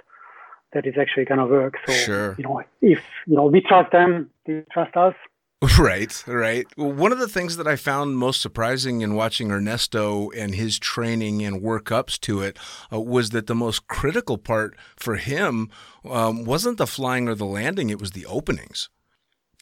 [0.73, 1.75] that it's actually gonna work.
[1.87, 2.35] So Sure.
[2.39, 5.15] you know, if you know we trust them, they trust us.
[5.79, 6.67] Right, right.
[6.77, 10.77] Well, one of the things that I found most surprising in watching Ernesto and his
[10.77, 12.59] training and workups to it
[12.93, 15.71] uh, was that the most critical part for him
[16.05, 18.89] um, wasn't the flying or the landing; it was the openings.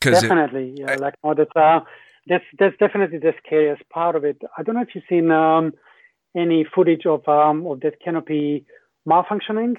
[0.01, 0.95] Definitely, yeah.
[0.95, 1.81] like no, that's uh,
[2.27, 4.41] that's that's definitely the scariest part of it.
[4.57, 5.75] I don't know if you've seen um,
[6.35, 8.65] any footage of um of that canopy
[9.07, 9.79] malfunctioning.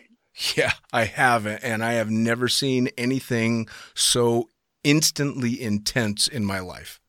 [0.55, 4.49] yeah, I have, and I have never seen anything so
[4.83, 6.99] instantly intense in my life.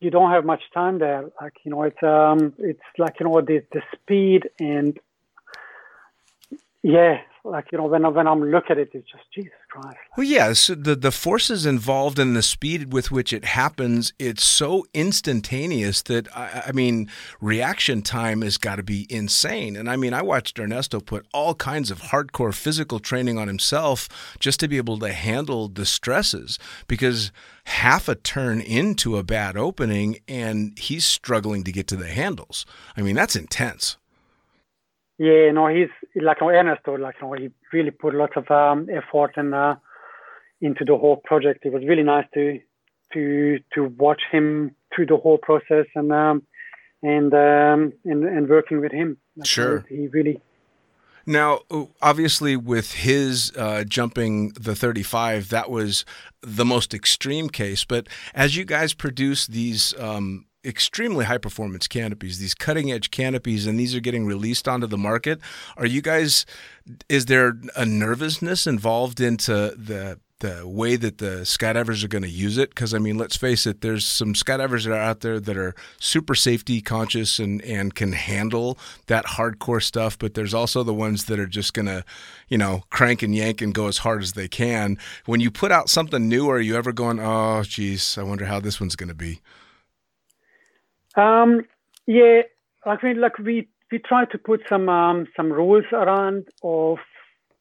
[0.00, 1.24] You don't have much time there.
[1.40, 4.98] Like you know, it's um, it's like you know the the speed and
[6.82, 9.59] yeah, like you know when I, when I'm look at it, it's just Jesus
[10.16, 14.44] Well, yeah, so the the forces involved and the speed with which it happens, it's
[14.44, 17.08] so instantaneous that I, I mean,
[17.40, 19.76] reaction time has got to be insane.
[19.76, 24.08] And I mean, I watched Ernesto put all kinds of hardcore physical training on himself
[24.38, 27.32] just to be able to handle the stresses because
[27.64, 32.66] half a turn into a bad opening and he's struggling to get to the handles.
[32.96, 33.96] I mean, that's intense.
[35.20, 39.32] Yeah, no, he's like no Ernesto, like no, he really put lots of um, effort
[39.36, 39.74] and uh,
[40.62, 41.66] into the whole project.
[41.66, 42.58] It was really nice to
[43.12, 46.42] to to watch him through the whole process and um,
[47.02, 49.18] and um, and and working with him.
[49.36, 49.84] Like, Sure.
[49.90, 50.40] he really
[51.26, 51.60] Now,
[52.00, 56.06] obviously, with his uh, jumping the 35, that was
[56.40, 57.84] the most extreme case.
[57.84, 63.66] But as you guys produce these um, extremely high performance canopies, these cutting edge canopies,
[63.66, 65.40] and these are getting released onto the market,
[65.76, 66.44] are you guys,
[67.08, 72.28] is there a nervousness involved into the the way that the skydivers are going to
[72.30, 72.70] use it?
[72.70, 75.74] Because i mean let's face it there's some skydivers that are out there that are
[75.98, 81.26] super safety conscious and and can handle that hardcore stuff but there's also the ones
[81.26, 82.02] that are just going to
[82.48, 84.96] you know crank and yank and go as hard as they can.
[85.26, 88.60] When you put out something new are you ever going oh geez i wonder how
[88.60, 89.40] this one's going to be
[91.16, 91.62] Um,
[92.06, 92.42] yeah,
[92.86, 96.98] like we like we we try to put some um, some rules around of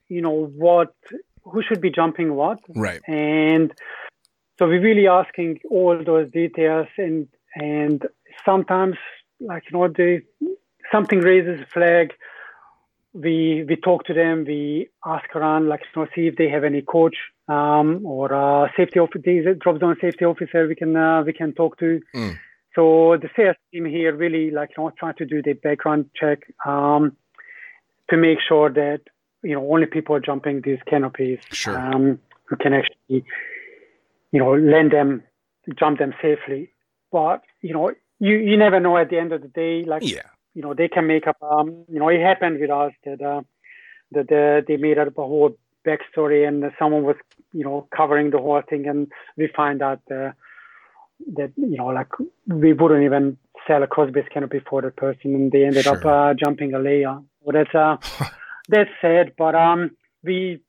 [0.08, 0.94] you know what
[1.44, 3.02] who should be jumping what, right.
[3.08, 3.74] And
[4.58, 8.06] so we're really asking all those details and and
[8.46, 8.96] sometimes
[9.40, 10.22] like you know the
[10.92, 12.14] something raises a flag.
[13.14, 14.46] We we talk to them.
[14.46, 17.16] We ask around like you know see if they have any coach
[17.48, 21.80] um, or uh, safety officer drop zone safety officer we can uh, we can talk
[21.80, 22.02] to.
[22.16, 22.38] Mm.
[22.76, 26.40] So the sales team here really like you know try to do the background check
[26.66, 27.16] um,
[28.10, 29.02] to make sure that
[29.44, 31.78] you know only people are jumping these canopies Sure.
[31.78, 33.24] um, who can actually
[34.32, 35.24] you know land them
[35.78, 36.72] jump them safely
[37.12, 39.84] but you know, you you never know at the end of the day.
[39.84, 40.28] Like Yeah.
[40.54, 41.38] you know, they can make up.
[41.42, 43.42] Um, you know, it happened with us that uh,
[44.12, 47.16] that uh, they made up a whole backstory, and someone was
[47.52, 49.08] you know covering the whole thing, and
[49.38, 50.32] we find out uh,
[51.36, 52.08] that you know like
[52.48, 56.34] we wouldn't even sell a cross-braced canopy for that person, and they ended up uh,
[56.34, 57.24] jumping a Leia.
[57.46, 57.98] So that's uh,
[58.70, 59.92] that's sad, but um,
[60.24, 60.62] we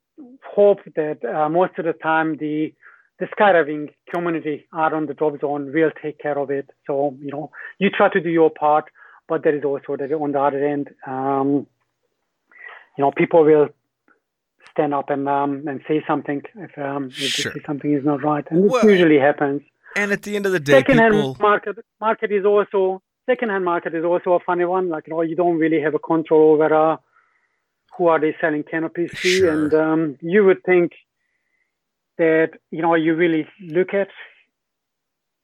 [0.55, 2.75] hope that uh, most of the time the
[3.19, 6.69] the skydiving community out on the drop zone will take care of it.
[6.87, 8.87] So you know, you try to do your part,
[9.29, 11.67] but there is also that on the other end, um,
[12.97, 13.69] you know, people will
[14.71, 17.53] stand up and um, and say something if um, if Sure.
[17.67, 19.63] something is not right, and Well, it usually happens.
[19.97, 21.37] And at the end of the day, Secondhand people.
[21.41, 24.89] market market is also secondhand market is also a funny one.
[24.89, 26.97] Like you know, you don't really have a control over uh,
[27.97, 29.51] who are they selling canopies to, Sure.
[29.53, 30.93] and um, you would think
[32.19, 34.09] that you know you really look at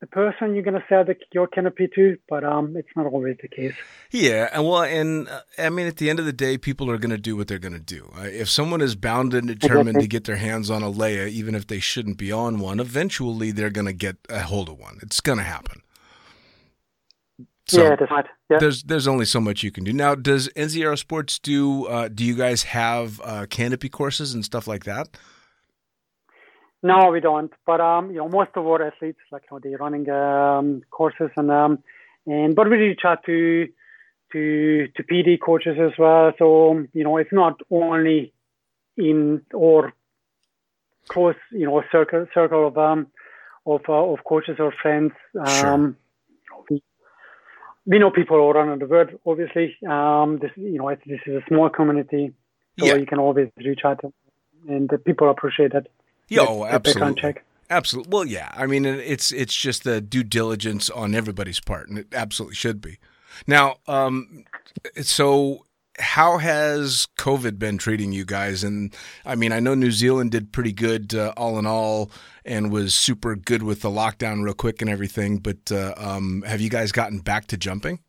[0.06, 3.36] the person you're going to sell the, your canopy to, but um, it's not always
[3.42, 3.74] the case.
[4.10, 6.98] Yeah, and well, and uh, I mean, at the end of the day, people are
[6.98, 8.10] going to do what they're going to do.
[8.16, 10.02] Uh, if someone is bound and determined Exactly.
[10.02, 13.50] to get their hands on a Leia, even if they shouldn't be on one, eventually
[13.50, 14.98] they're going to get a hold of one.
[15.02, 15.82] It's going to happen.
[17.68, 18.26] So yeah, that's right.
[18.48, 18.58] Yeah.
[18.60, 19.92] there's there's only so much you can do.
[19.92, 21.86] Now, does NZ Sports do?
[21.86, 25.08] Uh, do you guys have uh, canopy courses and stuff like that?
[26.82, 27.52] No, we don't.
[27.66, 31.30] But um, you know, most of our athletes, like you know, they're running um, courses
[31.36, 31.78] and um,
[32.26, 33.68] and but we reach out to
[34.32, 36.32] to to PD coaches as well.
[36.38, 38.32] So you know, it's not only
[38.96, 39.92] in or
[41.08, 43.06] close, you know, circle circle of um
[43.66, 45.12] of uh, of coaches or friends.
[45.48, 45.70] Sure.
[45.72, 45.96] Um,
[46.70, 46.82] we,
[47.86, 49.10] we know people all around the world.
[49.24, 52.32] Obviously, um, this you know, it's, this is a small community,
[52.78, 52.94] so Yeah.
[52.94, 54.12] you can always reach out, to,
[54.68, 55.86] and the people appreciate that.
[56.28, 57.34] Yeah, oh, absolutely.
[57.68, 58.10] Absolutely.
[58.10, 58.52] Well, yeah.
[58.54, 62.80] I mean, it's it's just the due diligence on everybody's part, and it absolutely should
[62.80, 62.98] be.
[63.46, 64.44] Now, um,
[65.02, 65.66] so
[65.98, 68.62] how has COVID been treating you guys?
[68.62, 72.10] And I mean, I know New Zealand did pretty good, uh, all in all,
[72.44, 75.38] and was super good with the lockdown, real quick and everything.
[75.38, 78.00] But uh, um, have you guys gotten back to jumping?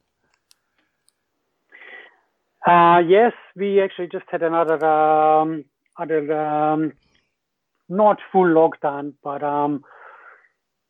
[2.65, 5.63] Uh, yes, we actually just had another um,
[5.97, 6.93] other um,
[7.89, 9.83] not full lockdown, but um,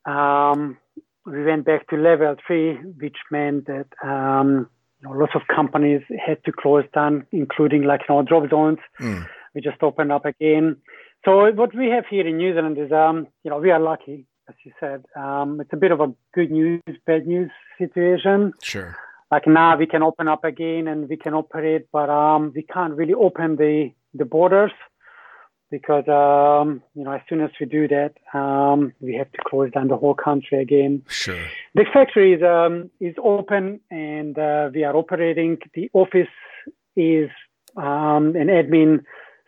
[0.04, 0.78] um,
[1.26, 4.68] we went back to level three, which meant that um,
[5.00, 8.78] you know, lots of companies had to close down, including like you know drop zones.
[9.00, 9.26] Mm.
[9.54, 10.76] We just opened up again.
[11.24, 14.26] So what we have here in New Zealand is, um, you know, we are lucky,
[14.48, 15.04] as you said.
[15.16, 18.96] Um, it's a bit of a good news, bad news situation Sure.
[19.30, 22.94] like now we can open up again and we can operate, but um, we can't
[22.94, 24.72] really open the the borders
[25.70, 29.70] because um, you know as soon as we do that, um, we have to close
[29.72, 31.02] down the whole country again.
[31.08, 31.42] Sure.
[31.74, 35.58] The factory is um, is open and uh, we are operating.
[35.74, 36.28] The office
[36.96, 37.30] is
[37.76, 39.04] um, an admin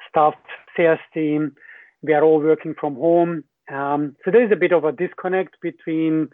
[0.09, 0.35] staff,
[0.77, 1.55] sales team.
[2.03, 3.45] We are all working from home.
[3.73, 6.29] Um, so there is a bit of a disconnect between.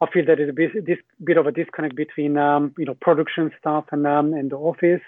[0.00, 2.94] I feel there is a bit, this bit of a disconnect between um, you know
[3.00, 5.00] production staff and um, and the office.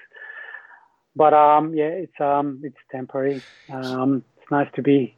[1.19, 3.43] But um, yeah, it's um, it's temporary.
[3.73, 5.15] Um, it's nice to be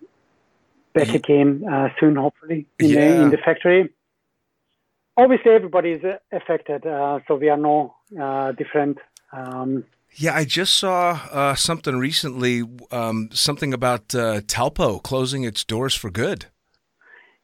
[0.94, 3.90] back again uh, soon, hopefully in, the, in the factory
[5.16, 8.98] obviously everybody is uh, affected, uh, so we are no uh, different.
[9.32, 9.84] Um,
[10.14, 15.94] Yeah, I just saw uh, something recently, um, something about uh, Taupo closing its doors
[15.94, 16.46] for good.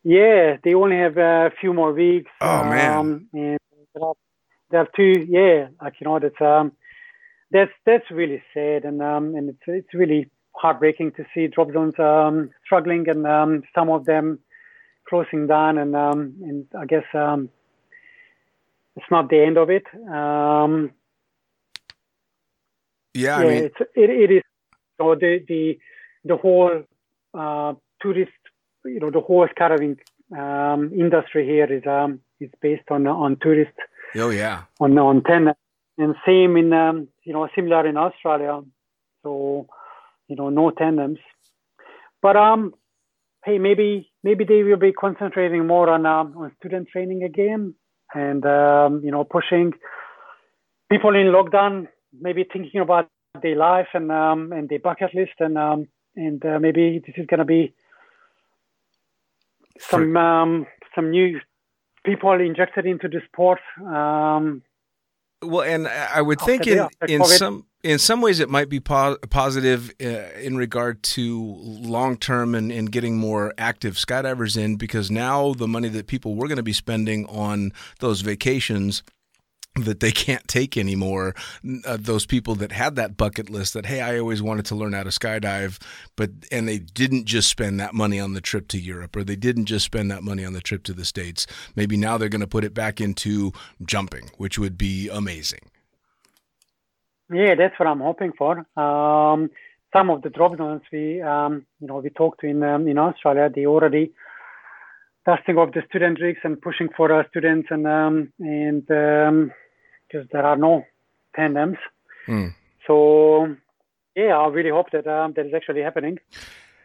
[0.03, 2.31] yeah, they only have a few more weeks.
[2.41, 2.99] Oh, man.
[2.99, 3.59] um, and
[3.95, 4.15] there are,
[4.71, 5.27] there are two.
[5.29, 6.73] Yeah, like you know, that's um,
[7.51, 11.99] that's that's really sad, and um, and it's it's really heartbreaking to see drop zones
[11.99, 14.39] um, struggling, and um, some of them
[15.09, 17.49] closing down, and um, and I guess um,
[18.97, 19.85] it's not the end of it.
[20.09, 20.91] Um,
[23.15, 24.43] Yeah, I yeah, mean, it's, it, it is.
[24.99, 25.79] So the the
[26.25, 26.83] the whole
[27.35, 28.33] uh, tourist,
[28.85, 29.99] you know, the whole skydiving
[30.37, 33.79] um, industry here is um is based on on tourists
[34.17, 35.55] oh yeah, on on tandem,
[35.99, 38.61] and same in um, you know similar in Australia.
[39.23, 39.67] So
[40.29, 41.19] you know no tandems,
[42.23, 42.75] but um
[43.45, 47.75] hey maybe maybe they will be concentrating more on um, on student training again
[48.13, 49.73] and um, you know pushing
[50.91, 51.87] people in lockdown
[52.21, 53.09] maybe thinking about
[53.43, 55.87] their life and um, and their bucket list and um,
[56.17, 57.73] and uh, maybe this is going to be
[59.79, 61.39] some um, some new
[62.05, 64.63] people injected into the sport um,
[65.43, 69.19] Well, and I would think in, in some in some ways it might be po-
[69.31, 70.07] positive uh,
[70.41, 75.69] in regard to long term and, and getting more active skydivers in because now the
[75.69, 79.03] money that people were going to be spending on those vacations
[79.77, 81.35] that they can't take anymore.
[81.85, 84.93] Uh, those people that had that bucket list that hey, I always wanted to learn
[84.93, 85.81] how to skydive,
[86.17, 89.37] but and they didn't just spend that money on the trip to Europe or they
[89.37, 91.47] didn't just spend that money on the trip to the states.
[91.75, 93.53] Maybe now they're going to put it back into
[93.85, 95.61] jumping, which would be amazing.
[97.33, 98.59] Yeah, that's what I'm hoping for.
[98.79, 99.51] Um,
[99.93, 102.99] some of the drop zones we, um, you know, we talked to in um, in
[102.99, 104.13] Australia, they already
[105.27, 109.53] dusting off the student rigs and pushing for uh, students and um, and um,
[110.09, 110.85] because there are no
[111.35, 111.79] tandems.
[112.29, 112.55] Mm.
[112.87, 113.57] So
[114.15, 116.19] yeah, I really hope that um, that is actually happening.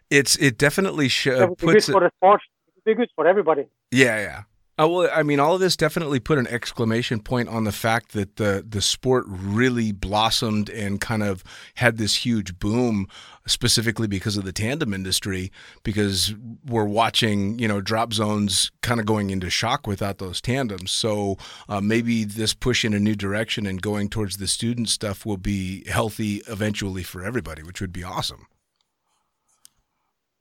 [0.09, 2.41] It's it definitely sh- That be good it, for the sport.
[2.85, 3.67] Be good for everybody.
[3.91, 4.43] Yeah, yeah.
[4.81, 8.13] Oh, well, I mean, all of this definitely put an exclamation point on the fact
[8.13, 11.43] that the the sport really blossomed and kind of
[11.75, 13.07] had this huge boom,
[13.45, 15.51] specifically because of the tandem industry.
[15.83, 16.33] Because
[16.65, 20.89] we're watching, you know, drop zones kind of going into shock without those tandems.
[20.89, 21.37] So
[21.69, 25.37] uh, maybe this push in a new direction and going towards the student stuff will
[25.37, 28.47] be healthy eventually for everybody, which would be awesome.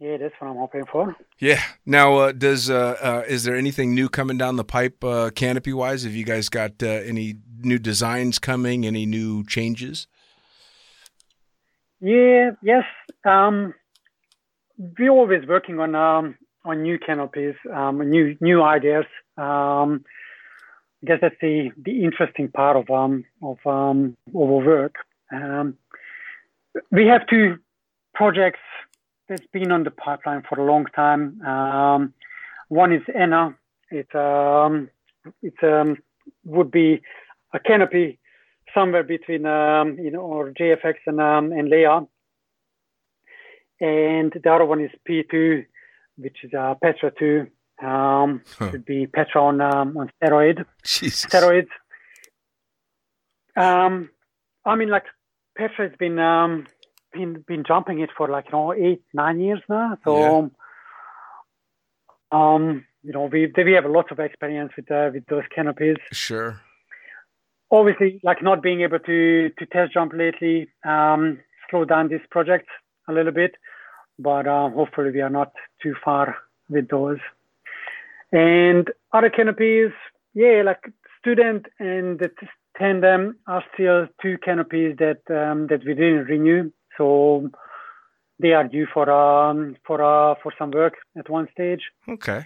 [0.00, 1.14] Yeah, that's what I'm hoping for.
[1.38, 1.60] Yeah.
[1.84, 5.74] Now, uh, does uh, uh, is there anything new coming down the pipe, uh, canopy
[5.74, 6.04] wise?
[6.04, 8.86] Have you guys got uh, any new designs coming?
[8.86, 10.06] Any new changes?
[12.00, 12.84] Yeah, yes.
[13.26, 13.74] Um,
[14.98, 19.04] we're always working on um, on new canopies, um, new new ideas.
[19.36, 20.02] Um,
[21.02, 24.94] I guess that's the the interesting part of um of um of our work.
[25.30, 25.76] Um,
[26.90, 27.58] we have two
[28.14, 28.60] projects
[29.30, 31.40] that's been on the pipeline for a long time.
[31.42, 32.12] Um,
[32.68, 33.56] one is Enna.
[33.90, 34.90] It um,
[35.42, 35.96] it's um,
[36.44, 37.00] would be
[37.54, 38.18] a canopy
[38.74, 42.06] somewhere between um, you know or JFX and um, and Leia.
[43.80, 45.64] And the other one is P2,
[46.18, 47.46] which is uh, Petra 2.
[47.86, 48.68] Um, Huh.
[48.72, 51.24] Would be Petra on um, on steroid Jesus.
[51.30, 51.68] steroids.
[53.56, 54.10] Um,
[54.66, 55.04] I mean, like
[55.56, 56.66] Petra has been um,
[57.12, 59.98] been been jumping it for like you know eight nine years now.
[60.04, 60.50] So,
[62.32, 65.96] um, you know, we we have a lot of experience with uh, with those canopies.
[66.12, 66.60] Sure.
[67.70, 71.38] Obviously, like not being able to to test jump lately um,
[71.70, 72.68] slowed down this project
[73.08, 73.54] a little bit,
[74.18, 75.52] but uh, hopefully we are not
[75.82, 76.36] too far
[76.68, 77.18] with those.
[78.32, 79.90] And other canopies,
[80.34, 82.30] yeah, like student and the
[82.78, 87.48] tandem are still two canopies that um, that we didn't renew, so
[88.42, 91.82] they are due for um for uh for some work at one stage.
[92.16, 92.40] Okay.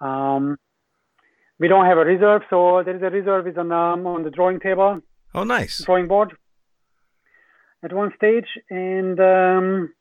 [0.00, 0.44] Um,
[1.60, 4.30] we don't have a reserve, so there is a reserve is on um, on the
[4.30, 5.00] drawing table,
[5.34, 5.82] Oh, nice.
[5.84, 6.30] drawing board
[7.82, 9.92] at one stage, and um,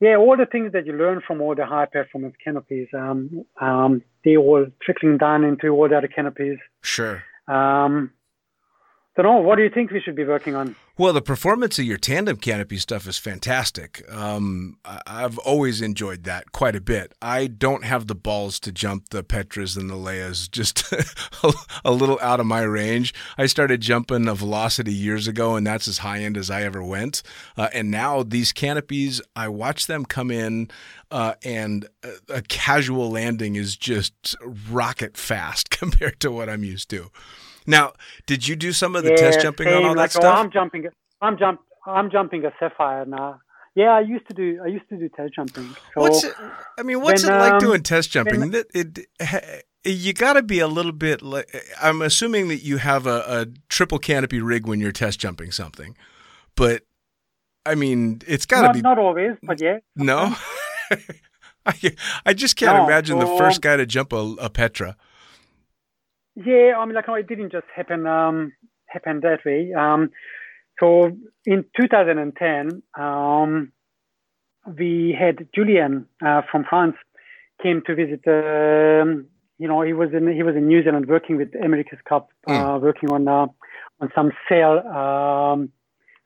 [0.00, 4.02] yeah, all the things that you learn from all the high performance canopies, um, um,
[4.24, 6.58] they all trickling down into all the other canopies.
[6.82, 7.22] Sure.
[7.48, 8.10] Um,
[9.24, 9.38] know.
[9.38, 10.76] What do you think we should be working on?
[10.98, 14.02] Well, the performance of your tandem canopy stuff is fantastic.
[14.10, 17.12] Um, I've always enjoyed that quite a bit.
[17.20, 20.90] I don't have the balls to jump the Petras and the Leias, just
[21.42, 21.52] a,
[21.84, 23.12] a little out of my range.
[23.36, 26.82] I started jumping a velocity years ago, and that's as high end as I ever
[26.82, 27.22] went.
[27.58, 30.70] Uh, and now these canopies, I watch them come in,
[31.10, 34.34] uh, and a, a casual landing is just
[34.70, 37.10] rocket fast compared to what I'm used to.
[37.66, 37.92] Now,
[38.26, 40.20] did you do some of the test Yeah, jumping on same, all that like, oh,
[40.20, 40.38] stuff?
[40.38, 40.86] I'm jumping.
[41.20, 41.60] I'm jump.
[41.86, 43.40] I'm jumping a sapphire now.
[43.74, 44.60] Yeah, I used to do.
[44.64, 45.74] I used to do test jumping.
[45.94, 46.34] So What's it,
[46.78, 48.40] I mean, what's when, it like um, doing test jumping?
[48.40, 51.22] when- That it, it, you got to be a little bit.
[51.22, 55.52] Like, I'm assuming that you have a, a triple canopy rig when you're test jumping
[55.52, 55.96] something,
[56.56, 56.82] but
[57.64, 59.78] I mean, it's got to not, be not always, but yeah.
[59.94, 60.34] no.
[61.66, 64.96] I, I just can't No, imagine the first guy to jump a, a Petra.
[66.36, 68.52] Yeah, I mean, like, it didn't just happen um,
[68.86, 69.72] happen that way.
[69.72, 70.10] Um,
[70.78, 71.10] so
[71.46, 73.72] in 2010, um,
[74.78, 76.96] we had Julian uh, from France
[77.62, 78.20] came to visit.
[78.26, 79.26] Um,
[79.58, 82.78] you know, he was in he was in New Zealand working with America's Cup, uh,
[82.82, 83.46] working on uh,
[84.00, 85.70] on some sail, um,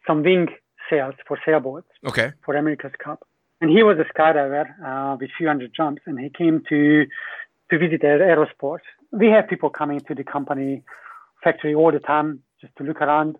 [0.06, 0.48] some wing
[0.88, 2.32] sails for sailboats Okay.
[2.44, 3.20] for America's Cup.
[3.60, 7.06] And he was a skydiver uh, with a few hundred jumps, and he came to
[7.70, 8.80] to visit Aer- Aerosport.
[9.12, 10.84] We have people coming to the company
[11.42, 13.36] factory all the time just to look around.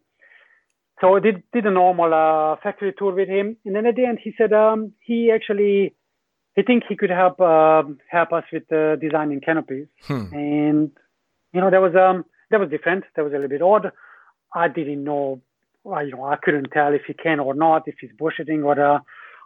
[1.01, 4.05] So I did did a normal uh, factory tour with him, and then at the
[4.05, 5.95] end he said um, he actually
[6.57, 10.27] he think he could help uh, help us with uh, designing canopies, Hmm.
[10.33, 10.91] and
[11.53, 13.05] you know that was um that was different.
[13.17, 13.93] That was a little bit odd.
[14.55, 15.41] I didn't know
[15.85, 18.79] well, you know, I couldn't tell if he can or not, if he's bullshitting or
[18.79, 18.99] uh,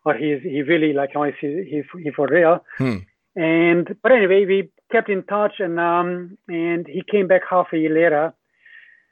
[0.04, 2.64] or he's he really like, you know, if he, he, he for real.
[2.78, 2.98] Hmm.
[3.36, 7.78] And but anyway, we kept in touch, and um, and he came back half a
[7.78, 8.34] year later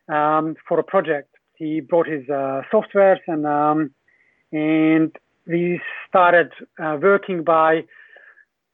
[0.08, 1.34] um, for a project.
[1.54, 3.90] He brought his uh, softwares, and um,
[4.52, 5.16] and
[5.46, 7.84] we started uh, working by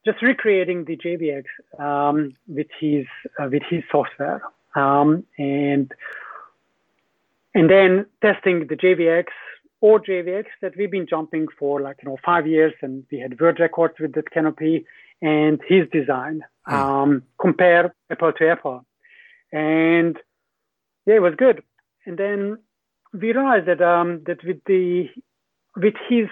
[0.05, 1.45] just recreating the JVX
[1.79, 3.05] um, with his
[3.39, 4.41] uh, with his software,
[4.75, 5.91] um, and
[7.55, 9.25] and then testing the JVX
[9.81, 13.39] or JVX that we've been jumping for like you know five years, and we had
[13.39, 14.85] world records with that canopy
[15.21, 16.43] and his design.
[16.67, 18.85] Um, compare apple to apple,
[19.51, 20.15] and
[21.07, 21.63] yeah, it was good.
[22.05, 22.59] And then
[23.11, 25.09] we realized that um, that with the
[25.75, 26.27] with his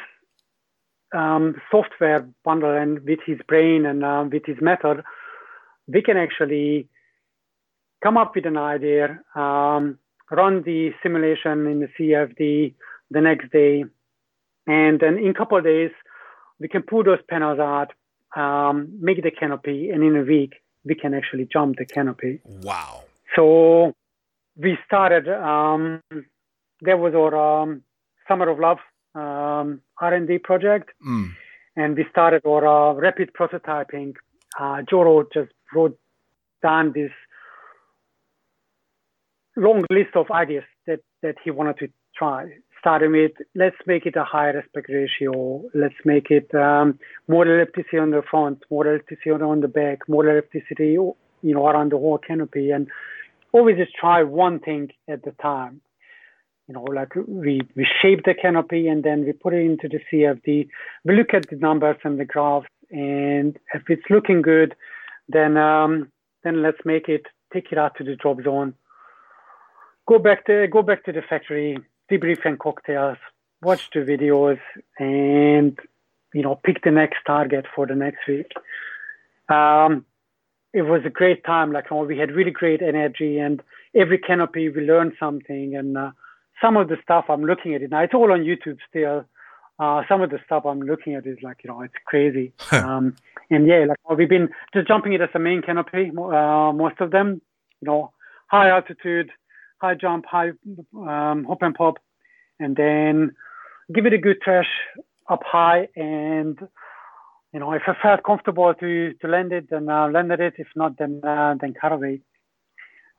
[1.15, 5.03] um, software bundle and with his brain and um, with his method,
[5.87, 6.87] we can actually
[8.03, 9.97] come up with an idea, um,
[10.29, 12.75] run the simulation in the CFD
[13.09, 13.85] the next day,
[14.67, 15.91] and then in a couple of days,
[16.59, 17.93] we can pull those panels out,
[18.37, 18.75] um,
[19.07, 20.53] make the canopy, and in a week,
[20.85, 22.39] we can actually jump the canopy.
[22.69, 23.03] Wow.
[23.35, 23.93] So
[24.55, 25.27] we started.
[25.29, 26.01] Um,
[26.81, 27.81] that was our um,
[28.27, 28.77] summer of love
[29.15, 31.29] um, R&D project, Mm.
[31.75, 34.13] and we started our uh, rapid prototyping.
[34.59, 35.97] Uh, Jyro just wrote
[36.61, 37.11] down this
[39.55, 42.45] long list of ideas that that he wanted to try.
[42.87, 45.61] Starting with let's make it a high aspect ratio.
[45.73, 50.25] Let's make it um, more elasticity on the front, more elasticity on the back, more
[50.25, 52.87] elasticity, you know, around the whole canopy, and
[53.51, 55.81] always just try one thing at the time.
[56.69, 59.99] You know, like we, we shape the canopy and then we put it into the
[60.09, 60.69] CFD.
[61.03, 64.75] We look at the numbers and the graphs, and if it's looking good,
[65.27, 66.09] then um,
[66.45, 68.75] then let's make it, take it out to the drop zone.
[70.07, 71.77] Go back to go back to the factory,
[72.11, 73.17] debrief and cocktails,
[73.61, 74.59] watch the videos,
[74.99, 75.77] and
[76.33, 78.51] you know pick the next target for the next week.
[79.49, 80.05] Um,
[80.73, 81.71] it was a great time.
[81.71, 83.61] Like oh, we had really great energy, and
[83.95, 85.75] every canopy we learned something.
[85.75, 86.11] And uh,
[86.61, 89.25] some of the stuff I'm looking at it now, it's all on YouTube still.
[89.79, 92.53] Uh, some of the stuff I'm looking at is like you know it's crazy.
[92.71, 93.15] um,
[93.49, 97.11] and yeah, like we've been just jumping it as a main canopy, uh, most of
[97.11, 97.41] them.
[97.81, 98.11] You know,
[98.47, 99.29] high altitude,
[99.79, 100.51] high jump, high
[100.95, 101.95] um, hop and pop,
[102.59, 103.35] and then
[103.93, 104.69] give it a good trash
[105.29, 106.59] up high and
[107.53, 110.55] you know, if I felt comfortable to to land it, then uh, landed it.
[110.57, 112.21] If not, then uh, then cut away.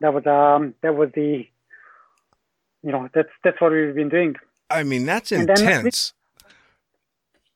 [0.00, 1.46] That was um that was the
[2.82, 4.36] you know that's that's what we've been doing.
[4.70, 6.12] I mean, that's And then intense.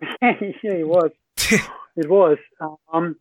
[0.23, 1.11] yeah, it was.
[1.97, 2.39] it was.
[2.93, 3.17] Um,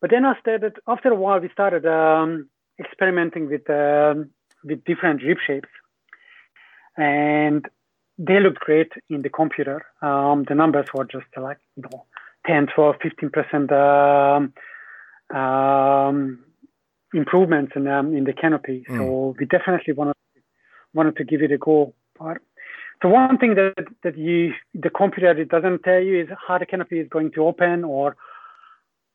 [0.00, 1.40] but then I started after a while.
[1.40, 4.30] We started um, experimenting with um,
[4.64, 5.68] with different rib shapes,
[6.96, 7.66] and
[8.18, 9.84] they looked great in the computer.
[10.00, 12.04] Um, the numbers were just like you know
[12.46, 14.52] 10, 12, 15 percent um,
[15.36, 16.44] um,
[17.14, 18.84] improvements in um, in the canopy.
[18.88, 20.14] So we definitely wanted
[20.94, 21.94] wanted to give it a go.
[22.18, 22.38] But
[23.02, 26.66] so one thing that that you the computer it doesn't tell you is how the
[26.66, 28.16] canopy is going to open or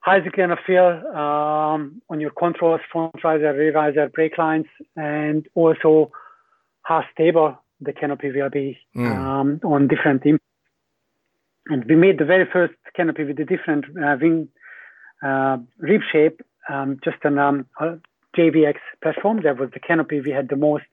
[0.07, 4.37] how is it going to feel um, on your controls, front riser, rear riser, brake
[4.37, 6.11] lines, and also
[6.83, 10.39] how stable the canopy will be um, on different inputs.
[11.67, 14.47] And we made the very first canopy with a different uh, wing
[15.21, 16.39] uh, rib shape,
[16.69, 17.97] um, just on um, a
[18.37, 19.41] JVX platform.
[19.43, 20.85] That was the canopy we had the most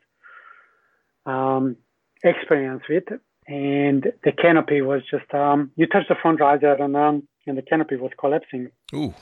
[1.24, 1.76] um,
[2.24, 3.04] experience with.
[3.47, 7.62] And the canopy was just, um, you touch the front riser and, um, and the
[7.62, 8.70] canopy was collapsing.
[8.95, 9.14] Ooh.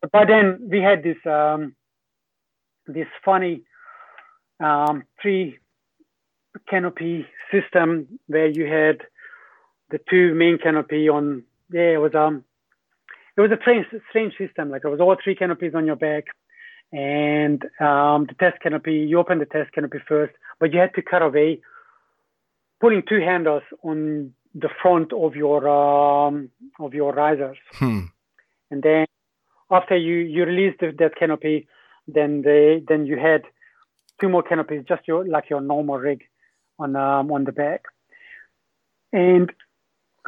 [0.00, 1.76] But by then we had this, um,
[2.86, 3.62] this funny
[4.60, 5.58] um, three
[6.68, 9.02] canopy system where you had
[9.90, 12.44] the two main canopy on, yeah, it was, um,
[13.36, 14.70] it was a strange, strange system.
[14.70, 16.24] Like it was all three canopies on your back
[16.94, 21.02] and um, the test canopy, you open the test canopy first, but you had to
[21.02, 21.60] cut away,
[22.84, 23.98] putting two handles on
[24.54, 28.00] the front of your um, of your risers, Hmm.
[28.70, 29.06] and then
[29.70, 31.66] after you you release the, that canopy,
[32.16, 33.42] then they then you had
[34.20, 36.20] two more canopies, just your like your normal rig
[36.78, 37.82] on um, on the back,
[39.12, 39.50] and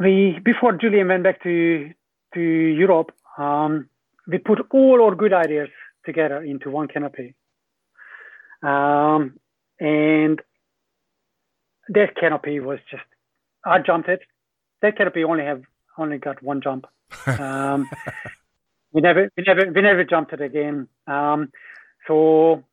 [0.00, 1.90] we before Julian went back to
[2.34, 3.88] to Europe, um,
[4.26, 5.68] we put all our good ideas
[6.06, 7.34] together into one canopy.
[8.62, 9.38] Um,
[9.78, 10.40] and
[11.88, 13.04] that canopy was just,
[13.64, 14.20] I jumped it.
[14.82, 15.62] That canopy only have
[15.98, 16.86] only got one jump.
[17.26, 17.88] Um,
[18.92, 20.88] we never, we never, we never jumped it again.
[21.06, 21.52] Um,
[22.06, 22.64] so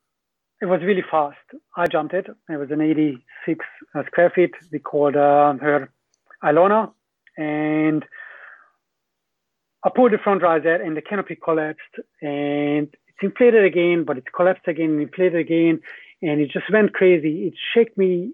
[0.62, 1.38] it was really fast.
[1.76, 2.28] I jumped it.
[2.50, 4.52] It was an 86 uh, square feet.
[4.72, 5.92] We called uh, her
[6.44, 6.92] Ilona,
[7.38, 8.06] and
[9.84, 11.82] I pulled the front riser, and the canopy collapsed,
[12.22, 15.82] and it's inflated again, but it collapsed again, and inflated again,
[16.22, 17.48] and it just went crazy.
[17.48, 18.32] It shook me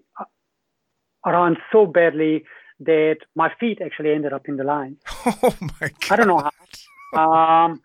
[1.26, 2.44] around so badly
[2.80, 4.96] that my feet actually ended up in the line.
[5.42, 6.10] Oh my god!
[6.10, 6.42] I don't know
[7.14, 7.18] how.
[7.18, 7.80] Um,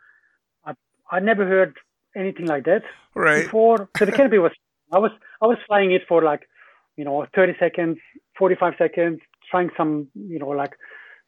[0.66, 0.74] I
[1.12, 1.76] I never heard
[2.16, 2.84] anything like that
[3.14, 3.46] Right.
[3.46, 3.90] before.
[4.00, 4.52] So the canopy was
[4.92, 5.12] I was
[5.42, 6.48] I was flying it for like
[6.98, 7.98] you know 30 seconds,
[8.38, 9.20] 45 seconds,
[9.50, 10.74] trying some you know like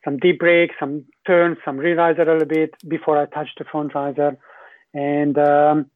[0.06, 3.66] some deep brakes, some turns, some rear riser a little bit before I touched the
[3.66, 4.38] front riser,
[4.94, 5.88] and um,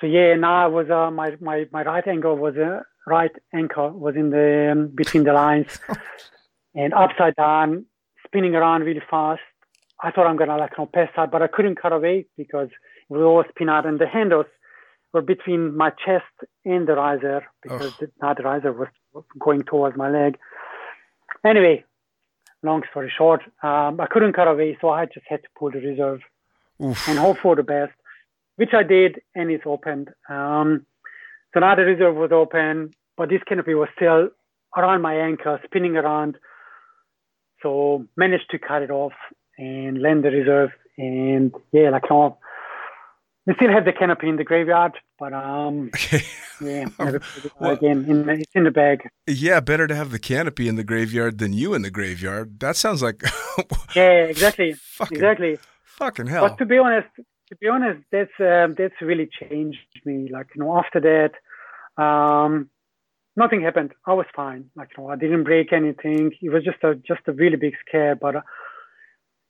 [0.00, 3.90] so yeah, now I was uh, my my my right angle was uh, right ankle
[3.90, 5.78] was in the um, between the lines,
[6.74, 7.86] and upside down,
[8.26, 9.40] spinning around really fast.
[10.02, 12.68] I thought I'm gonna like you know, pass out, but I couldn't cut away because
[12.68, 14.46] it was all spin out, and the handles
[15.12, 16.24] were between my chest
[16.64, 18.88] and the riser because the, now the riser was
[19.38, 20.38] going towards my leg.
[21.44, 21.84] Anyway,
[22.62, 25.78] long story short, um, I couldn't cut away, so I just had to pull the
[25.78, 26.20] reserve
[26.82, 27.08] Oof.
[27.08, 27.92] and hope for the best,
[28.56, 30.10] which I did, and it's opened.
[30.28, 30.86] Um,
[31.58, 34.28] so now the reserve was open, but this canopy was still
[34.76, 36.36] around my ankle, spinning around.
[37.62, 39.12] So managed to cut it off
[39.58, 40.70] and land the reserve.
[40.96, 42.38] And yeah, like no,
[43.44, 45.90] we still have the canopy in the graveyard, but um,
[46.60, 47.22] yeah, put it
[47.58, 48.04] Well- again.
[48.08, 49.08] In the, it's in the bag.
[49.26, 52.60] Yeah, better to have the canopy in the graveyard than you in the graveyard.
[52.60, 53.22] That sounds like
[53.96, 55.58] Yeah, exactly, fucking exactly.
[55.84, 56.48] fucking hell.
[56.48, 57.08] But to be honest,
[57.48, 60.28] to be honest, that's um, that's really changed me.
[60.32, 61.30] Like you know, after that,
[61.98, 62.70] um,
[63.36, 63.92] nothing happened.
[64.06, 64.70] I was fine.
[64.76, 66.32] Like you know, I didn't break anything.
[66.40, 68.14] It was just a just a really big scare.
[68.14, 68.36] But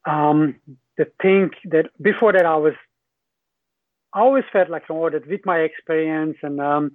[0.08, 0.56] um,
[0.96, 2.74] the thing that before that I was,
[4.12, 6.92] I always felt like you know that with my experience and um,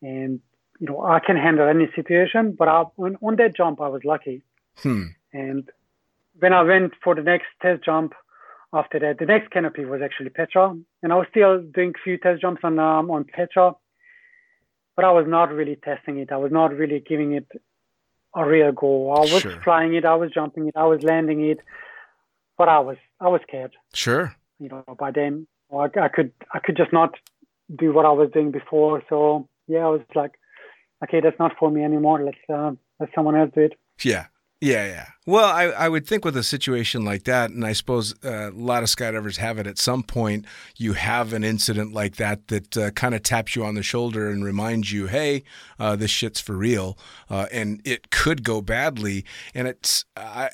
[0.00, 0.40] and
[0.80, 2.54] you know I can handle any situation.
[2.58, 4.42] But I, on, on that jump, I was lucky.
[4.78, 5.06] Hmm.
[5.32, 5.68] And
[6.38, 8.14] when I went for the next test jump
[8.72, 10.74] after that, the next canopy was actually Petra.
[11.02, 13.74] And I was still doing a few test jumps on um, on Petra,
[14.96, 16.32] but I was not really testing it.
[16.32, 17.46] I was not really giving it
[18.34, 19.10] a real go.
[19.12, 19.60] I was Sure.
[19.62, 21.60] flying it, I was jumping it, I was landing it,
[22.58, 23.74] but I was I was scared.
[23.94, 24.34] Sure.
[24.58, 27.14] You know, by then I, I could I could just not
[27.76, 29.02] do what I was doing before.
[29.08, 30.32] So yeah, I was like,
[31.04, 32.22] okay, that's not for me anymore.
[32.24, 33.74] Let's uh, let someone else do it.
[34.02, 34.26] Yeah.
[34.62, 35.06] Yeah, yeah.
[35.26, 38.54] Well, I, I would think with a situation like that, and I suppose uh, a
[38.54, 40.44] lot of skydivers have it at some point,
[40.76, 44.30] you have an incident like that that uh, kind of taps you on the shoulder
[44.30, 45.42] and reminds you, hey,
[45.80, 46.96] uh, this shit's for real.
[47.28, 49.24] Uh, and it could go badly.
[49.52, 50.04] And it's,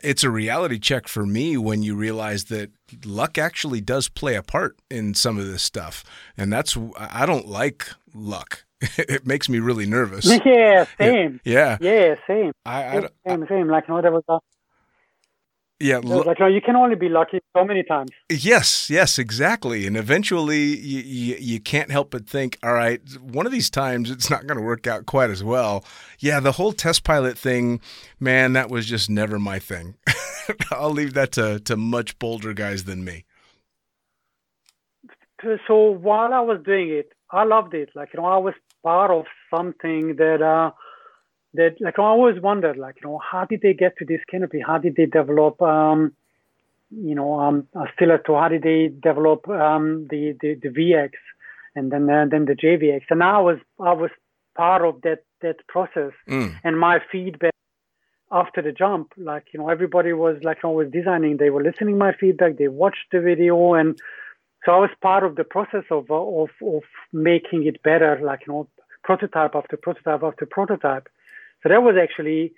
[0.03, 2.71] it's a reality check for me when you realize that
[3.05, 6.03] luck actually does play a part in some of this stuff.
[6.35, 8.65] And that's, I don't like luck.
[8.99, 10.27] it makes me really nervous.
[10.45, 11.41] Yeah, same.
[11.45, 11.79] Yeah.
[11.81, 12.53] Yeah, same.
[12.65, 13.69] I, I, Same, same, same.
[13.69, 14.39] Like, you know, there was a,
[15.81, 15.99] yeah.
[15.99, 18.11] like, you know, you can only be lucky so many times.
[18.31, 19.87] Yes, yes, exactly.
[19.87, 24.11] And eventually you, you, you can't help but think, all right, one of these times
[24.11, 25.85] it's not going to work out quite as well.
[26.19, 27.81] Yeah, the whole test pilot thing,
[28.19, 29.97] man, that was just never my thing.
[30.71, 33.25] I'll leave that to, to much bolder guys than me.
[35.67, 37.91] So while I was doing it, I loved it.
[37.95, 40.71] Like, you know, I was part of something that, uh,
[41.55, 44.61] that like I always wondered, like, you know, how did they get to this canopy?
[44.65, 46.13] How did they develop, um,
[46.91, 48.39] you know, um, stiletto?
[48.39, 51.11] How did they develop um, the, the the VX
[51.75, 53.03] and then uh, then the JVX?
[53.11, 54.11] And I was I was
[54.57, 56.13] part of that that process.
[56.29, 56.55] Mm.
[56.65, 57.55] and my feedback
[58.31, 61.37] after the jump, like you know, everybody was like always designing.
[61.39, 62.59] They were listening my feedback.
[62.59, 63.99] They watched the video, and
[64.69, 68.21] so I was part of the process of of of making it better.
[68.23, 68.69] Like you know,
[69.03, 71.09] prototype after prototype after prototype.
[71.63, 72.53] So that was actually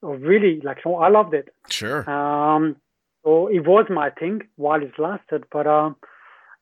[0.00, 1.52] really like you know, I loved it.
[1.68, 2.08] Sure.
[2.08, 2.76] Um,
[3.22, 5.96] so it was my thing while it lasted, but um,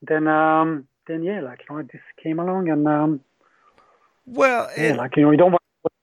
[0.03, 3.21] then um, then yeah, like you know, this came along, and um,
[4.27, 5.53] Well, yeah, and- like you know, you don't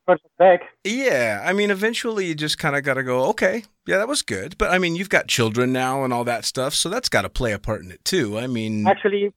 [0.05, 0.61] put back.
[0.83, 4.21] yeah, I mean, eventually you just kind of got to go, okay, yeah, that was
[4.21, 4.57] good.
[4.57, 7.29] But I mean, you've got children now and all that stuff, so that's got to
[7.29, 8.37] play a part in it too.
[8.37, 9.33] I mean, Actually,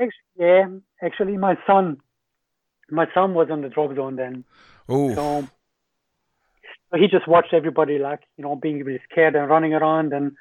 [0.00, 0.66] actually, yeah,
[1.02, 1.98] actually, my son,
[2.90, 4.44] my son was on the drop zone then,
[4.88, 5.48] oh, so
[6.90, 10.32] so he just watched everybody like you know being really scared and running around, and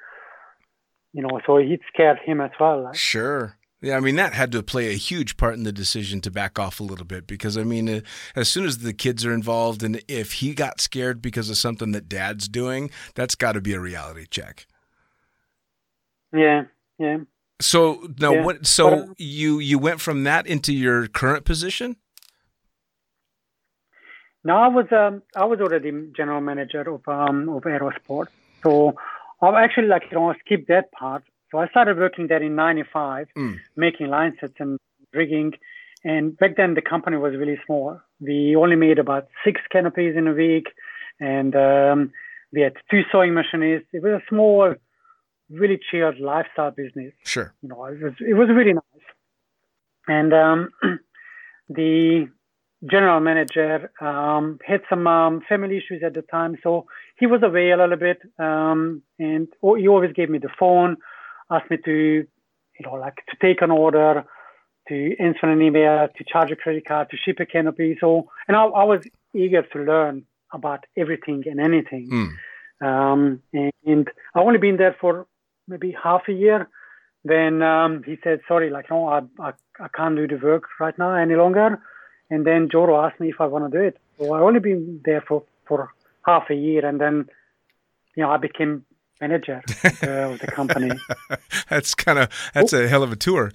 [1.14, 2.84] you know, so it scared him as well.
[2.84, 3.58] Like, Sure.
[3.82, 6.58] Yeah, I mean that had to play a huge part in the decision to back
[6.58, 8.02] off a little bit because I mean, uh,
[8.36, 11.92] as soon as the kids are involved, and if he got scared because of something
[11.92, 14.66] that Dad's doing, that's got to be a reality check.
[16.34, 16.64] yeah,
[16.98, 17.18] yeah.
[17.60, 18.66] So now, Yeah, what?
[18.66, 21.98] So but, you you went from that into your current position?
[24.44, 28.28] No, I was um, I was already general manager of um, of Aerosport.
[28.64, 28.96] So
[29.42, 31.24] I actually like you know skipped that part.
[31.52, 33.60] So I started working there in '95, Mm.
[33.76, 34.78] making line sets and
[35.14, 35.54] rigging.
[36.04, 38.00] And back then the company was really small.
[38.20, 40.68] We only made about six canopies in a week,
[41.20, 42.12] and um,
[42.54, 43.88] we had two sewing machinists.
[43.94, 44.76] It was a small,
[45.50, 47.54] really chilled lifestyle business Sure.
[47.62, 49.06] you know, it was it was really nice.
[50.08, 50.70] And um,
[51.70, 52.28] the
[52.90, 56.86] general manager um, had some um, family issues at the time, so
[57.18, 58.20] he was away a little bit.
[58.40, 60.98] Um, and he always gave me the phone,
[61.50, 64.26] asked me to, you know, like to take an order,
[64.88, 67.98] to answer an email, to charge a credit card, to ship a canopy.
[68.00, 69.02] So, and I, I was
[69.34, 72.10] eager to learn about everything and anything.
[72.10, 72.88] Mm.
[72.88, 75.28] Um, and, and I've only been there for
[75.68, 76.70] maybe half a year.
[77.24, 80.98] Then um, he said, "Sorry, like no, I, I I can't do the work right
[80.98, 81.80] now any longer."
[82.30, 83.98] And then Jyro asked me if I want to do it.
[84.18, 85.90] So I only been there for for
[86.26, 87.26] half a year, and then
[88.16, 88.86] you know I became
[89.22, 90.92] manager of the, company.
[91.70, 93.52] That's kind of that's a hell of a tour.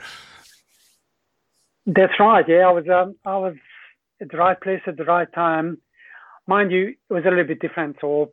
[1.86, 2.44] That's right.
[2.48, 3.54] Yeah, I was um, I was
[4.20, 5.78] at the right place at the right time.
[6.46, 7.96] Mind you, it was a little bit different.
[8.00, 8.32] So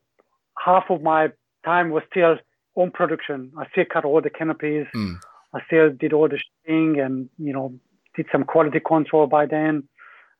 [0.63, 1.29] half of my
[1.65, 2.37] time was still
[2.75, 3.51] on production.
[3.57, 4.87] I still cut all the canopies.
[4.95, 5.19] Mm.
[5.53, 7.73] I still did all the shipping and you know
[8.15, 9.87] did some quality control by then.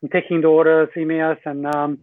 [0.02, 2.00] And taking the orders, emails, and um,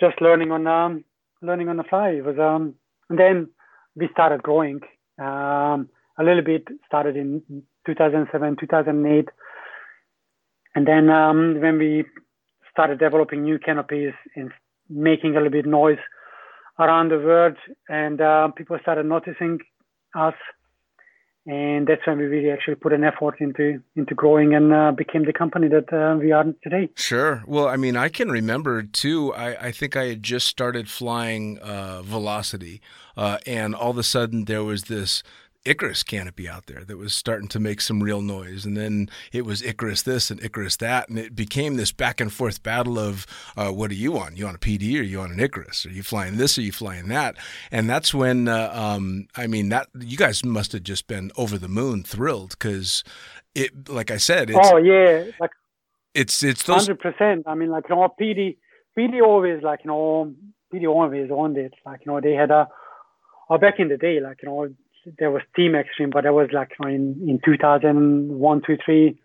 [0.00, 1.04] just learning on um,
[1.42, 2.10] learning on the fly.
[2.10, 2.74] It was um,
[3.08, 3.48] and then
[3.96, 4.80] we started growing.
[5.18, 5.88] Um,
[6.18, 7.42] a little bit started in
[7.86, 9.28] 2007, 2008.
[10.74, 12.04] And then um, when we
[12.70, 14.52] started developing new canopies and
[14.88, 15.98] making a little bit noise
[16.78, 17.56] around the world,
[17.88, 19.58] and uh, people started noticing
[20.14, 20.34] us,
[21.46, 25.24] and that's when we really actually put an effort into into growing and uh, became
[25.24, 26.88] the company that uh, we are today.
[26.96, 27.44] Sure.
[27.46, 29.32] Well, I mean, I can remember too.
[29.34, 32.80] I, I think I had just started flying uh, Velocity,
[33.16, 35.22] uh, and all of a sudden there was this
[35.66, 38.64] Icarus canopy out there that was starting to make some real noise.
[38.64, 41.08] And then it was Icarus this and Icarus that.
[41.08, 44.36] And it became this back and forth battle of uh, what are you on?
[44.36, 45.86] You on a PD or you on an Icarus?
[45.86, 47.36] Are you flying this or you flying that?
[47.70, 51.58] And that's when, uh, um, I mean, that you guys must have just been over
[51.58, 53.02] the moon thrilled because
[53.54, 55.50] it, like I said, it's, oh yeah, like
[56.14, 56.86] it's, it's those.
[56.86, 57.44] hundred percent.
[57.46, 58.56] I mean, like you know, PD,
[58.96, 60.34] PD always like you know,
[60.72, 61.72] PD always owned it.
[61.84, 62.68] Like you know, they had a,
[63.48, 64.68] or back in the day, like you know,
[65.18, 69.18] there was Team Extreme, but that was like in in 2001, 2, 3.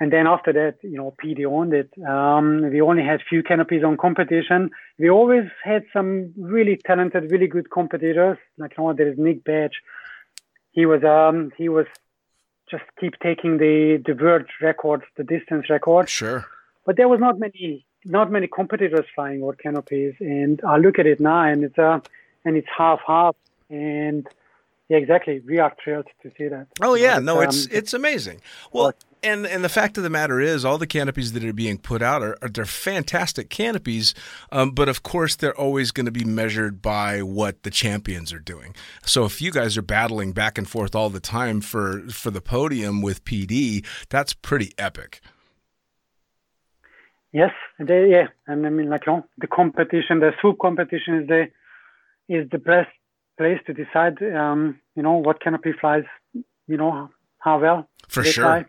[0.00, 1.90] And then after that, you know, PD owned it.
[2.06, 4.70] Um, we only had few canopies on competition.
[4.98, 8.38] We always had some really talented, really good competitors.
[8.58, 9.76] Like you know, there is Nick Batsch.
[10.72, 11.86] He was um he was
[12.70, 16.44] just keep taking the the world records, the distance records Sure.
[16.86, 21.06] but there was not many not many competitors flying or canopies and i look at
[21.06, 21.98] it now and it's uh
[22.44, 23.34] and it's half half
[23.70, 24.26] and
[24.88, 28.40] yeah exactly we are thrilled to see that Oh yeah, no, it's um, it's amazing.
[28.72, 31.78] Well, and and the fact of the matter is, all the canopies that are being
[31.78, 34.12] put out are, are they're fantastic canopies,
[34.52, 38.38] um, but of course they're always going to be measured by what the champions are
[38.38, 38.74] doing.
[39.06, 42.42] So if you guys are battling back and forth all the time for for the
[42.42, 45.20] podium with PD, that's pretty epic.
[47.32, 51.26] yes they, yeah and i mean like you know, the competition the swoop competition is
[51.26, 51.42] the
[52.28, 52.90] is the best
[53.36, 56.04] place to decide um you know what canopy flies
[56.66, 58.44] you know how well For sure.
[58.44, 58.64] fly.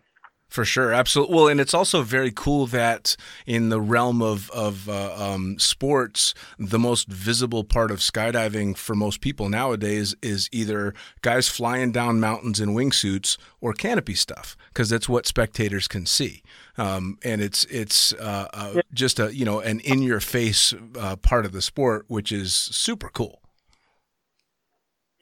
[0.48, 1.36] For sure, absolutely.
[1.36, 6.34] Well, and it's also very cool that in the realm of of uh, um, sports,
[6.60, 12.20] the most visible part of skydiving for most people nowadays is either guys flying down
[12.20, 16.44] mountains in wingsuits or canopy stuff, because that's what spectators can see.
[16.78, 21.16] Um, and it's it's uh, uh, just a you know an in your face uh,
[21.18, 23.42] part of the sport, which is super cool.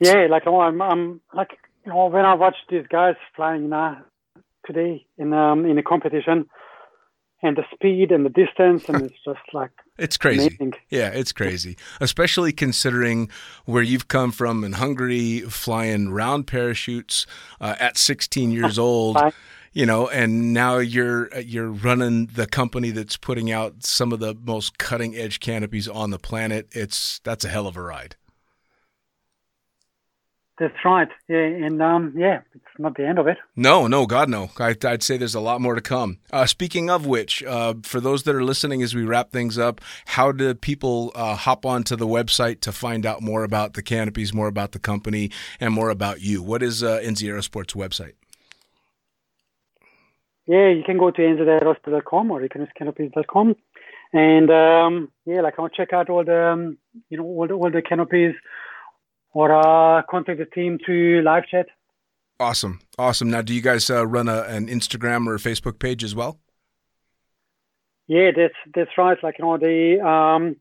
[0.04, 4.04] Yeah, like oh, I'm, I'm like you know when I watch these guys flying now
[4.66, 6.48] today in um in a competition,
[7.42, 10.48] and the speed and the distance, and it's just like It's crazy.
[10.48, 10.74] Amazing.
[10.90, 11.78] Yeah, it's crazy.
[12.02, 13.30] Especially considering
[13.66, 17.28] where you've come from in Hungary, flying round parachutes
[17.62, 19.18] uh, at 16 years old.
[19.72, 24.36] You know, and now you're you're running the company that's putting out some of the
[24.36, 26.68] most cutting edge canopies on the planet.
[26.72, 28.16] It's that's a hell of a ride.
[30.64, 31.10] That's right.
[31.28, 33.38] Yeah, and um yeah, it's not the end of it.
[33.56, 34.50] No, no, God, no.
[34.60, 36.20] I, I'd say there's a lot more to come.
[36.32, 39.82] Uh, speaking of which, uh, for those that are listening as we wrap things up,
[40.06, 44.34] how do people uh, hop onto the website to find out more about the canopies,
[44.34, 46.42] more about the company, and more about you?
[46.42, 48.14] What is uh, NZ Aerosports website?
[50.46, 53.56] yeah, you can go to nzaerosport.com or icaruscanopies.com.
[54.12, 56.78] And um, yeah, like I'll check out all the um,
[57.10, 58.36] you know all the all the canopies
[59.34, 61.68] or uh, contact the team through live chat.
[62.40, 63.30] Awesome, awesome.
[63.30, 66.40] Now, do you guys uh, run a, an Instagram or Facebook page as well?
[68.08, 69.18] Yeah, that's that's right.
[69.24, 70.56] Like you know the um,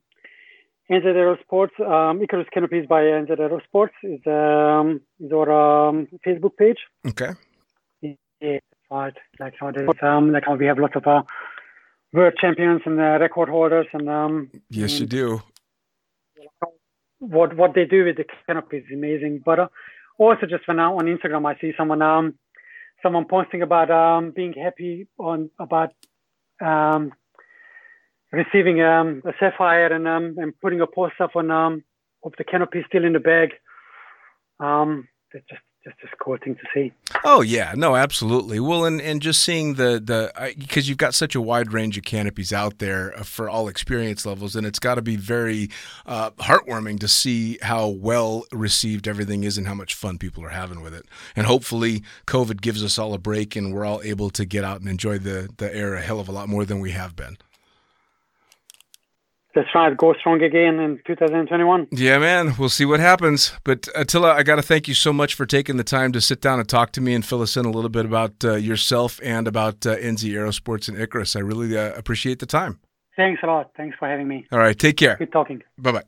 [0.91, 6.09] NZ Aero Sports, um, Icarus Canopies by NZ Aero Sports is um, is our um,
[6.27, 6.79] Facebook page.
[7.07, 7.31] Okay.
[8.01, 9.15] Yeah, that's right.
[9.41, 11.23] Like you know, um, like how we have lots of uh,
[12.13, 15.43] world champions and uh, record holders, and um, Yes, you do.
[17.23, 19.43] What what they do with the canopy is amazing.
[19.45, 19.69] But uh,
[20.19, 22.35] also just when now on Instagram, I see someone um
[23.03, 25.93] someone posting about um being happy on about
[26.61, 27.13] um
[28.33, 31.85] receiving um a Safire and um and putting a post up on um
[32.25, 33.51] of the canopy still in the bag.
[34.61, 36.93] Um, that's just just just cool thing to see.
[37.25, 38.61] Oh yeah, no, absolutely.
[38.61, 42.05] Well, and and just seeing the the because you've got such a wide range of
[42.05, 45.71] canopies out there uh, for all experience levels, and it's got to be very
[46.07, 50.51] uh, heartwarming to see how well received everything is and how much fun people are
[50.51, 51.07] having with it.
[51.35, 54.81] And hopefully, COVID gives us all a break, and we're all able to get out
[54.81, 57.37] and enjoy the the air a hell of a lot more than we have been.
[59.55, 59.95] That's right.
[59.95, 61.89] Go strong again in 2021.
[61.93, 62.55] Yeah, man.
[62.59, 63.53] We'll see what happens.
[63.65, 66.41] But Attila, I got to thank you so much for taking the time to sit
[66.41, 69.21] down and talk to me and fill us in a little bit about uh, yourself
[69.23, 71.37] and about uh, NZ Aerosports and Icarus.
[71.37, 72.81] I really uh, appreciate the time.
[73.15, 73.73] Thanks a lot.
[73.77, 74.47] Thanks for having me.
[74.51, 74.79] All right.
[74.79, 75.17] Take care.
[75.17, 75.63] Good talking.
[75.77, 76.03] Bye bye.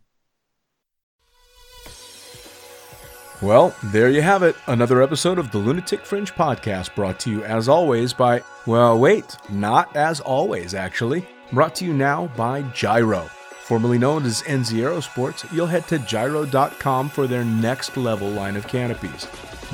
[3.43, 4.57] Well, there you have it.
[4.67, 9.37] Another episode of the Lunatic Fringe podcast brought to you, as always, by, well, wait,
[9.51, 11.27] not as always, actually.
[11.53, 13.29] Brought to you now by Jyro.
[13.65, 18.69] Formerly known as NZ Aerosports, you'll head to jyro.com for their next level line of
[18.69, 19.27] canopies.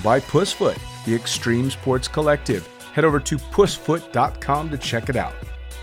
[0.04, 2.66] By Pussfoot, the Extreme Sports Collective.
[2.92, 5.34] Head over to pussfoot.com to check it out.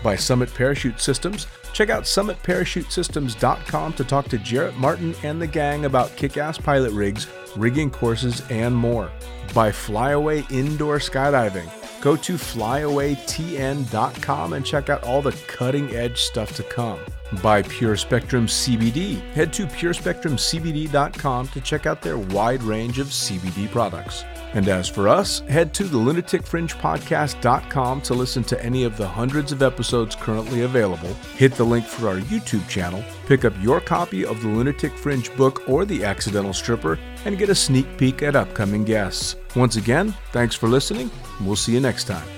[0.02, 5.84] By Summit Parachute Systems, check out summitparachutesystems.com to talk to Jarrett Martin and the gang
[5.84, 7.26] about kick ass pilot rigs,
[7.56, 9.10] rigging courses, and more.
[9.54, 11.68] By Flyaway Indoor Skydiving,
[12.00, 16.98] go to flyawaytn.com and check out all the cutting edge stuff to come.
[17.42, 23.70] By Pure Spectrum CBD, head to purespectrumcbd.com to check out their wide range of CBD
[23.70, 24.24] products.
[24.54, 29.52] And as for us, head to the lunaticfringepodcast.com to listen to any of the hundreds
[29.52, 31.12] of episodes currently available.
[31.36, 35.30] Hit the link for our YouTube channel, pick up your copy of the Lunatic Fringe
[35.36, 39.36] book or The Accidental Stripper, and get a sneak peek at upcoming guests.
[39.54, 41.10] Once again, thanks for listening.
[41.42, 42.37] We'll see you next time.